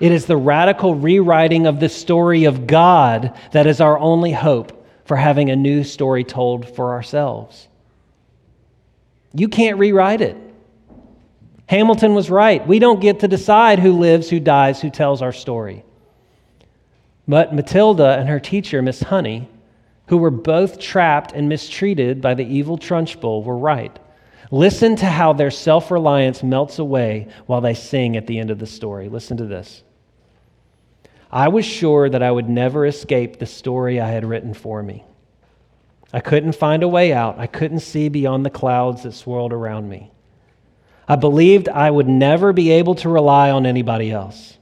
It 0.00 0.12
is 0.12 0.26
the 0.26 0.36
radical 0.36 0.94
rewriting 0.94 1.66
of 1.66 1.80
the 1.80 1.88
story 1.88 2.44
of 2.44 2.66
God 2.66 3.36
that 3.52 3.66
is 3.66 3.80
our 3.80 3.98
only 3.98 4.32
hope 4.32 4.86
for 5.06 5.16
having 5.16 5.50
a 5.50 5.56
new 5.56 5.82
story 5.82 6.24
told 6.24 6.68
for 6.76 6.92
ourselves. 6.92 7.68
You 9.32 9.48
can't 9.48 9.78
rewrite 9.78 10.20
it. 10.20 10.36
Hamilton 11.68 12.14
was 12.14 12.30
right. 12.30 12.66
We 12.66 12.78
don't 12.78 13.00
get 13.00 13.20
to 13.20 13.28
decide 13.28 13.78
who 13.78 13.92
lives, 13.92 14.30
who 14.30 14.40
dies, 14.40 14.80
who 14.80 14.88
tells 14.88 15.20
our 15.20 15.32
story. 15.32 15.84
But 17.28 17.54
Matilda 17.54 18.18
and 18.18 18.26
her 18.28 18.40
teacher, 18.40 18.80
Miss 18.80 19.00
Honey, 19.00 19.50
who 20.06 20.16
were 20.16 20.30
both 20.30 20.78
trapped 20.78 21.32
and 21.32 21.46
mistreated 21.46 22.22
by 22.22 22.32
the 22.32 22.46
evil 22.46 22.78
Trunchbull, 22.78 23.44
were 23.44 23.56
right. 23.56 23.96
Listen 24.50 24.96
to 24.96 25.04
how 25.04 25.34
their 25.34 25.50
self 25.50 25.90
reliance 25.90 26.42
melts 26.42 26.78
away 26.78 27.28
while 27.44 27.60
they 27.60 27.74
sing 27.74 28.16
at 28.16 28.26
the 28.26 28.38
end 28.38 28.50
of 28.50 28.58
the 28.58 28.66
story. 28.66 29.10
Listen 29.10 29.36
to 29.36 29.44
this. 29.44 29.82
I 31.30 31.48
was 31.48 31.66
sure 31.66 32.08
that 32.08 32.22
I 32.22 32.30
would 32.30 32.48
never 32.48 32.86
escape 32.86 33.38
the 33.38 33.44
story 33.44 34.00
I 34.00 34.08
had 34.08 34.24
written 34.24 34.54
for 34.54 34.82
me. 34.82 35.04
I 36.14 36.20
couldn't 36.20 36.52
find 36.52 36.82
a 36.82 36.88
way 36.88 37.12
out. 37.12 37.38
I 37.38 37.46
couldn't 37.46 37.80
see 37.80 38.08
beyond 38.08 38.46
the 38.46 38.50
clouds 38.50 39.02
that 39.02 39.12
swirled 39.12 39.52
around 39.52 39.90
me. 39.90 40.10
I 41.08 41.16
believed 41.16 41.68
I 41.68 41.90
would 41.90 42.08
never 42.08 42.52
be 42.52 42.70
able 42.72 42.94
to 42.96 43.08
rely 43.08 43.50
on 43.50 43.66
anybody 43.66 44.12
else. 44.12 44.58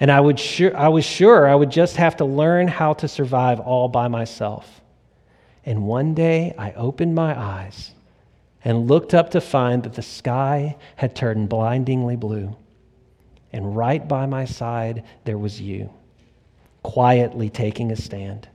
And 0.00 0.10
I, 0.10 0.20
would 0.20 0.40
sure, 0.40 0.76
I 0.76 0.88
was 0.88 1.04
sure 1.04 1.46
I 1.46 1.54
would 1.54 1.70
just 1.70 1.96
have 1.96 2.16
to 2.16 2.24
learn 2.24 2.68
how 2.68 2.94
to 2.94 3.08
survive 3.08 3.60
all 3.60 3.88
by 3.88 4.08
myself. 4.08 4.80
And 5.64 5.84
one 5.84 6.14
day 6.14 6.54
I 6.58 6.72
opened 6.72 7.14
my 7.14 7.38
eyes 7.38 7.92
and 8.64 8.88
looked 8.88 9.14
up 9.14 9.30
to 9.30 9.40
find 9.40 9.82
that 9.82 9.94
the 9.94 10.02
sky 10.02 10.76
had 10.96 11.14
turned 11.14 11.48
blindingly 11.48 12.16
blue. 12.16 12.56
And 13.52 13.76
right 13.76 14.06
by 14.06 14.26
my 14.26 14.44
side, 14.44 15.04
there 15.24 15.38
was 15.38 15.60
you, 15.60 15.92
quietly 16.82 17.50
taking 17.50 17.92
a 17.92 17.96
stand 17.96 18.48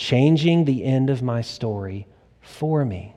changing 0.00 0.64
the 0.64 0.82
end 0.82 1.10
of 1.10 1.22
my 1.22 1.42
story 1.42 2.06
for 2.40 2.86
me. 2.86 3.14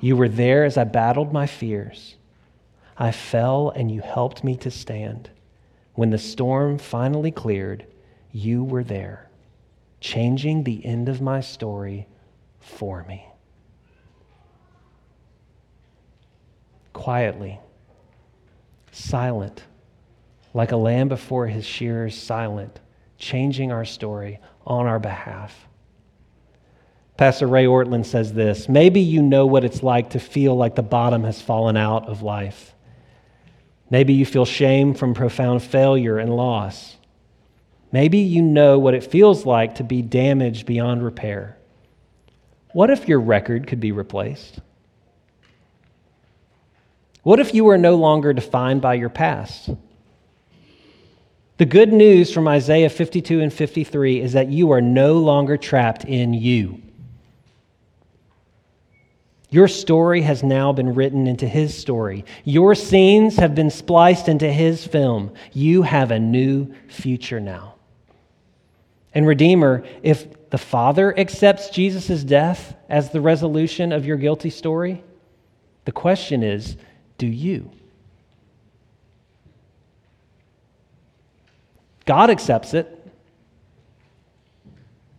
You 0.00 0.16
were 0.16 0.28
there 0.28 0.64
as 0.64 0.78
I 0.78 0.84
battled 0.84 1.32
my 1.32 1.46
fears. 1.46 2.16
I 2.96 3.12
fell 3.12 3.70
and 3.70 3.90
you 3.90 4.00
helped 4.00 4.42
me 4.42 4.56
to 4.56 4.70
stand. 4.70 5.30
When 5.94 6.10
the 6.10 6.18
storm 6.18 6.78
finally 6.78 7.30
cleared, 7.30 7.86
you 8.32 8.64
were 8.64 8.84
there, 8.84 9.28
changing 10.00 10.64
the 10.64 10.84
end 10.84 11.08
of 11.08 11.20
my 11.20 11.40
story 11.40 12.06
for 12.58 13.04
me. 13.04 13.26
Quietly, 16.92 17.60
silent, 18.92 19.64
like 20.54 20.72
a 20.72 20.76
lamb 20.76 21.08
before 21.08 21.46
his 21.46 21.64
shearers, 21.64 22.16
silent, 22.16 22.80
changing 23.18 23.70
our 23.70 23.84
story 23.84 24.40
on 24.66 24.86
our 24.86 24.98
behalf. 24.98 25.68
Pastor 27.20 27.46
Ray 27.46 27.66
Ortlund 27.66 28.06
says 28.06 28.32
this 28.32 28.66
Maybe 28.66 29.02
you 29.02 29.20
know 29.20 29.44
what 29.44 29.62
it's 29.62 29.82
like 29.82 30.08
to 30.10 30.18
feel 30.18 30.56
like 30.56 30.74
the 30.74 30.82
bottom 30.82 31.24
has 31.24 31.38
fallen 31.38 31.76
out 31.76 32.08
of 32.08 32.22
life. 32.22 32.74
Maybe 33.90 34.14
you 34.14 34.24
feel 34.24 34.46
shame 34.46 34.94
from 34.94 35.12
profound 35.12 35.62
failure 35.62 36.16
and 36.16 36.34
loss. 36.34 36.96
Maybe 37.92 38.20
you 38.20 38.40
know 38.40 38.78
what 38.78 38.94
it 38.94 39.04
feels 39.04 39.44
like 39.44 39.74
to 39.74 39.84
be 39.84 40.00
damaged 40.00 40.64
beyond 40.64 41.04
repair. 41.04 41.58
What 42.72 42.88
if 42.88 43.06
your 43.06 43.20
record 43.20 43.66
could 43.66 43.80
be 43.80 43.92
replaced? 43.92 44.60
What 47.22 47.38
if 47.38 47.52
you 47.52 47.64
were 47.64 47.76
no 47.76 47.96
longer 47.96 48.32
defined 48.32 48.80
by 48.80 48.94
your 48.94 49.10
past? 49.10 49.68
The 51.58 51.66
good 51.66 51.92
news 51.92 52.32
from 52.32 52.48
Isaiah 52.48 52.88
52 52.88 53.42
and 53.42 53.52
53 53.52 54.22
is 54.22 54.32
that 54.32 54.48
you 54.48 54.70
are 54.70 54.80
no 54.80 55.18
longer 55.18 55.58
trapped 55.58 56.06
in 56.06 56.32
you. 56.32 56.80
Your 59.50 59.66
story 59.66 60.22
has 60.22 60.44
now 60.44 60.72
been 60.72 60.94
written 60.94 61.26
into 61.26 61.46
his 61.46 61.76
story. 61.76 62.24
Your 62.44 62.76
scenes 62.76 63.36
have 63.36 63.54
been 63.54 63.70
spliced 63.70 64.28
into 64.28 64.50
his 64.50 64.86
film. 64.86 65.32
You 65.52 65.82
have 65.82 66.12
a 66.12 66.20
new 66.20 66.72
future 66.88 67.40
now. 67.40 67.74
And, 69.12 69.26
Redeemer, 69.26 69.84
if 70.04 70.50
the 70.50 70.58
Father 70.58 71.18
accepts 71.18 71.70
Jesus' 71.70 72.22
death 72.22 72.76
as 72.88 73.10
the 73.10 73.20
resolution 73.20 73.90
of 73.90 74.06
your 74.06 74.16
guilty 74.16 74.50
story, 74.50 75.02
the 75.84 75.92
question 75.92 76.44
is 76.44 76.76
do 77.18 77.26
you? 77.26 77.70
God 82.06 82.30
accepts 82.30 82.72
it. 82.72 82.96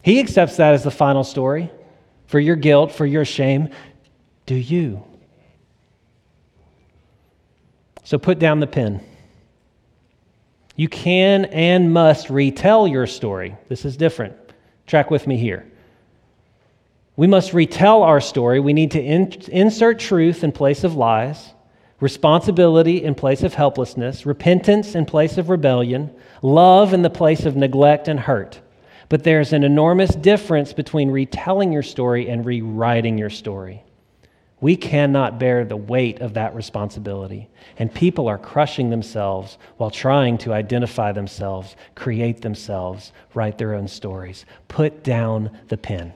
He 0.01 0.19
accepts 0.19 0.57
that 0.57 0.73
as 0.73 0.84
the 0.84 0.91
final 0.91 1.23
story 1.23 1.69
for 2.27 2.39
your 2.39 2.55
guilt, 2.55 2.91
for 2.93 3.05
your 3.05 3.25
shame. 3.25 3.69
Do 4.45 4.55
you? 4.55 5.03
So 8.03 8.17
put 8.17 8.39
down 8.39 8.59
the 8.59 8.67
pen. 8.67 9.01
You 10.75 10.87
can 10.89 11.45
and 11.45 11.93
must 11.93 12.29
retell 12.29 12.87
your 12.87 13.07
story. 13.07 13.55
This 13.69 13.85
is 13.85 13.95
different. 13.95 14.35
Track 14.87 15.11
with 15.11 15.27
me 15.27 15.37
here. 15.37 15.65
We 17.15 17.27
must 17.27 17.53
retell 17.53 18.03
our 18.03 18.19
story. 18.19 18.59
We 18.59 18.73
need 18.73 18.91
to 18.91 19.01
in- 19.01 19.31
insert 19.51 19.99
truth 19.99 20.43
in 20.43 20.51
place 20.51 20.83
of 20.83 20.95
lies. 20.95 21.53
responsibility 22.01 23.03
in 23.03 23.13
place 23.15 23.43
of 23.43 23.53
helplessness, 23.53 24.25
repentance 24.25 24.95
in 24.95 25.05
place 25.05 25.37
of 25.37 25.49
rebellion, 25.49 26.09
love 26.41 26.93
in 26.93 27.03
the 27.03 27.09
place 27.09 27.45
of 27.45 27.55
neglect 27.55 28.07
and 28.07 28.19
hurt. 28.19 28.59
But 29.07 29.23
there's 29.23 29.53
an 29.53 29.63
enormous 29.63 30.15
difference 30.15 30.73
between 30.73 31.11
retelling 31.11 31.71
your 31.71 31.83
story 31.83 32.27
and 32.27 32.45
rewriting 32.45 33.17
your 33.17 33.29
story. 33.29 33.83
We 34.62 34.76
cannot 34.76 35.39
bear 35.39 35.66
the 35.66 35.76
weight 35.76 36.22
of 36.22 36.36
that 36.36 36.53
responsibility. 36.53 37.49
And 37.78 37.93
people 37.93 38.28
are 38.28 38.38
crushing 38.38 38.91
themselves 38.91 39.57
while 39.78 39.89
trying 39.89 40.38
to 40.39 40.53
identify 40.53 41.12
themselves, 41.12 41.76
create 41.95 42.41
themselves, 42.41 43.12
write 43.34 43.57
their 43.57 43.74
own 43.74 43.88
stories. 43.88 44.45
Put 44.68 45.03
down 45.03 45.57
the 45.68 45.78
pen. 45.78 46.14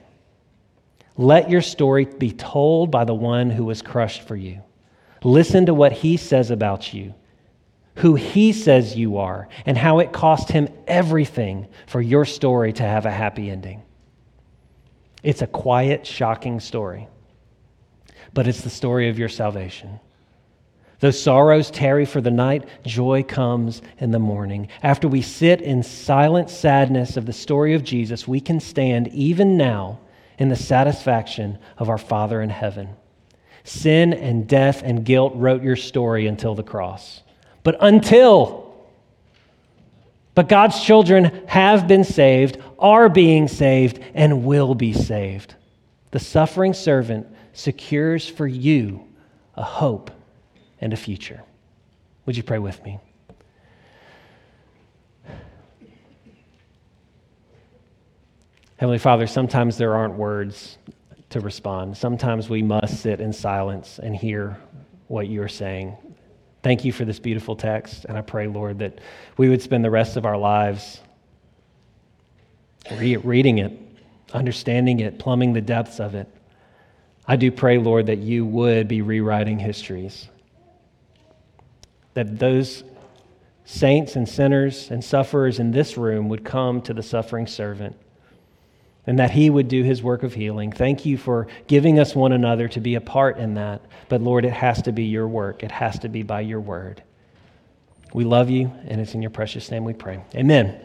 Let 1.18 1.50
your 1.50 1.62
story 1.62 2.06
be 2.06 2.32
told 2.32 2.91
by 2.91 3.04
the 3.04 3.16
one 3.16 3.50
who 3.50 3.66
was 3.66 3.82
crushed 3.82 4.22
for 4.22 4.36
you. 4.36 4.62
Listen 5.24 5.66
to 5.66 5.74
what 5.74 5.91
he 5.91 6.18
says 6.18 6.52
about 6.52 6.93
you, 6.93 7.16
who 7.96 8.14
he 8.14 8.54
says 8.54 8.96
you 8.96 9.18
are, 9.18 9.48
and 9.66 9.76
how 9.76 10.00
it 10.00 10.12
cost 10.12 10.52
him 10.52 10.68
everything 10.88 11.68
for 11.88 12.00
your 12.00 12.26
story 12.26 12.74
to 12.74 12.84
have 12.84 13.08
a 13.08 13.12
happy 13.12 13.50
ending. 13.50 13.82
It's 15.24 15.41
a 15.41 15.48
quiet, 15.48 16.06
shocking 16.06 16.60
story, 16.60 17.08
but 18.36 18.47
it's 18.47 18.61
the 18.61 18.69
story 18.69 19.09
of 19.09 19.17
your 19.17 19.29
salvation. 19.29 19.99
Though 20.99 21.11
sorrows 21.11 21.71
tarry 21.71 22.05
for 22.05 22.21
the 22.21 22.31
night, 22.31 22.67
joy 22.86 23.23
comes 23.23 23.81
in 23.97 24.11
the 24.11 24.19
morning. 24.19 24.67
After 24.83 25.07
we 25.07 25.21
sit 25.21 25.61
in 25.61 25.81
silent 25.81 26.49
sadness 26.49 27.17
of 27.17 27.25
the 27.25 27.33
story 27.33 27.73
of 27.73 27.83
Jesus, 27.83 28.27
we 28.27 28.39
can 28.39 28.59
stand 28.59 29.07
even 29.09 29.57
now 29.57 29.99
in 30.38 30.49
the 30.49 30.55
satisfaction 30.55 31.57
of 31.77 31.89
our 31.89 31.97
Father 31.97 32.41
in 32.41 32.49
heaven. 32.49 32.89
Sin 33.63 34.13
and 34.13 34.47
death 34.47 34.83
and 34.83 35.05
guilt 35.05 35.33
wrote 35.36 35.63
your 35.63 35.75
story 35.75 36.27
until 36.27 36.55
the 36.55 36.63
cross. 36.63 37.23
But 37.63 37.77
until, 37.79 38.75
but 40.33 40.49
God's 40.49 40.83
children 40.83 41.43
have 41.47 41.88
been 41.88 42.03
saved, 42.03 42.57
are 42.77 43.07
being 43.09 43.47
saved, 43.47 43.99
and 44.13 44.43
will 44.43 44.75
be 44.75 44.91
saved. 44.93 45.55
The 46.11 46.19
suffering 46.19 46.73
servant 46.73 47.27
secures 47.56 48.28
for 48.28 48.45
you 48.45 49.08
a 49.56 49.64
hope 49.64 50.12
and 50.82 50.93
a 50.93 50.97
future. 50.97 51.41
Would 52.26 52.38
you 52.38 52.43
pray 52.43 52.60
with 52.60 52.84
me? 52.84 52.99
Heavenly 58.78 58.99
Father, 58.99 59.26
sometimes 59.26 59.78
there 59.78 59.95
aren't 59.95 60.16
words 60.16 60.78
to 61.30 61.39
respond. 61.39 61.95
Sometimes 61.95 62.49
we 62.49 62.62
must 62.62 63.01
sit 63.01 63.22
in 63.22 63.32
silence 63.32 63.99
and 63.99 64.16
hear 64.16 64.58
what 65.08 65.28
you 65.28 65.41
are 65.41 65.47
saying. 65.47 65.95
Thank 66.62 66.84
you 66.84 66.91
for 66.91 67.06
this 67.06 67.20
beautiful 67.20 67.56
text, 67.56 68.06
and 68.06 68.18
I 68.18 68.22
pray, 68.22 68.47
Lord, 68.47 68.80
that 68.80 68.99
we 69.38 69.47
would 69.47 69.62
spend 69.62 69.86
the 69.86 69.89
rest 69.89 70.18
of 70.18 70.26
our 70.26 70.38
lives 70.38 70.99
re- 72.91 73.16
reading 73.18 73.60
it, 73.60 73.72
understanding 74.34 74.99
it, 74.99 75.20
plumbing 75.20 75.53
the 75.53 75.62
depths 75.62 75.99
of 75.99 76.16
it. 76.16 76.28
I 77.28 77.36
do 77.36 77.51
pray, 77.51 77.78
Lord, 77.78 78.07
that 78.07 78.19
you 78.19 78.45
would 78.45 78.88
be 78.88 79.01
rewriting 79.01 79.59
histories, 79.59 80.28
that 82.13 82.39
those 82.39 82.84
saints 83.65 84.15
and 84.15 84.30
sinners 84.30 84.91
and 84.91 85.03
sufferers 85.03 85.59
in 85.59 85.71
this 85.71 85.97
room 85.97 86.30
would 86.30 86.45
come 86.45 86.82
to 86.84 86.93
the 86.93 87.01
suffering 87.01 87.47
servant 87.47 87.95
and 89.07 89.19
that 89.19 89.32
He 89.32 89.49
would 89.49 89.67
do 89.67 89.84
His 89.84 90.01
work 90.01 90.23
of 90.23 90.34
healing. 90.34 90.71
Thank 90.71 91.05
you 91.05 91.17
for 91.17 91.47
giving 91.67 91.99
us 91.99 92.15
one 92.15 92.32
another 92.32 92.67
to 92.69 92.80
be 92.80 92.95
a 92.95 93.01
part 93.01 93.38
in 93.38 93.55
that. 93.55 93.82
But 94.09 94.21
Lord, 94.21 94.45
it 94.45 94.53
has 94.53 94.82
to 94.84 94.91
be 94.91 95.05
your 95.05 95.28
work, 95.28 95.63
it 95.63 95.71
has 95.71 95.99
to 95.99 96.09
be 96.09 96.23
by 96.23 96.41
your 96.41 96.61
word. 96.61 97.03
We 98.13 98.23
love 98.23 98.49
you, 98.49 98.71
and 98.88 99.01
it's 99.01 99.13
in 99.13 99.21
your 99.21 99.32
precious 99.32 99.69
name 99.71 99.84
we 99.84 99.93
pray. 99.93 100.23
Amen. 100.36 100.80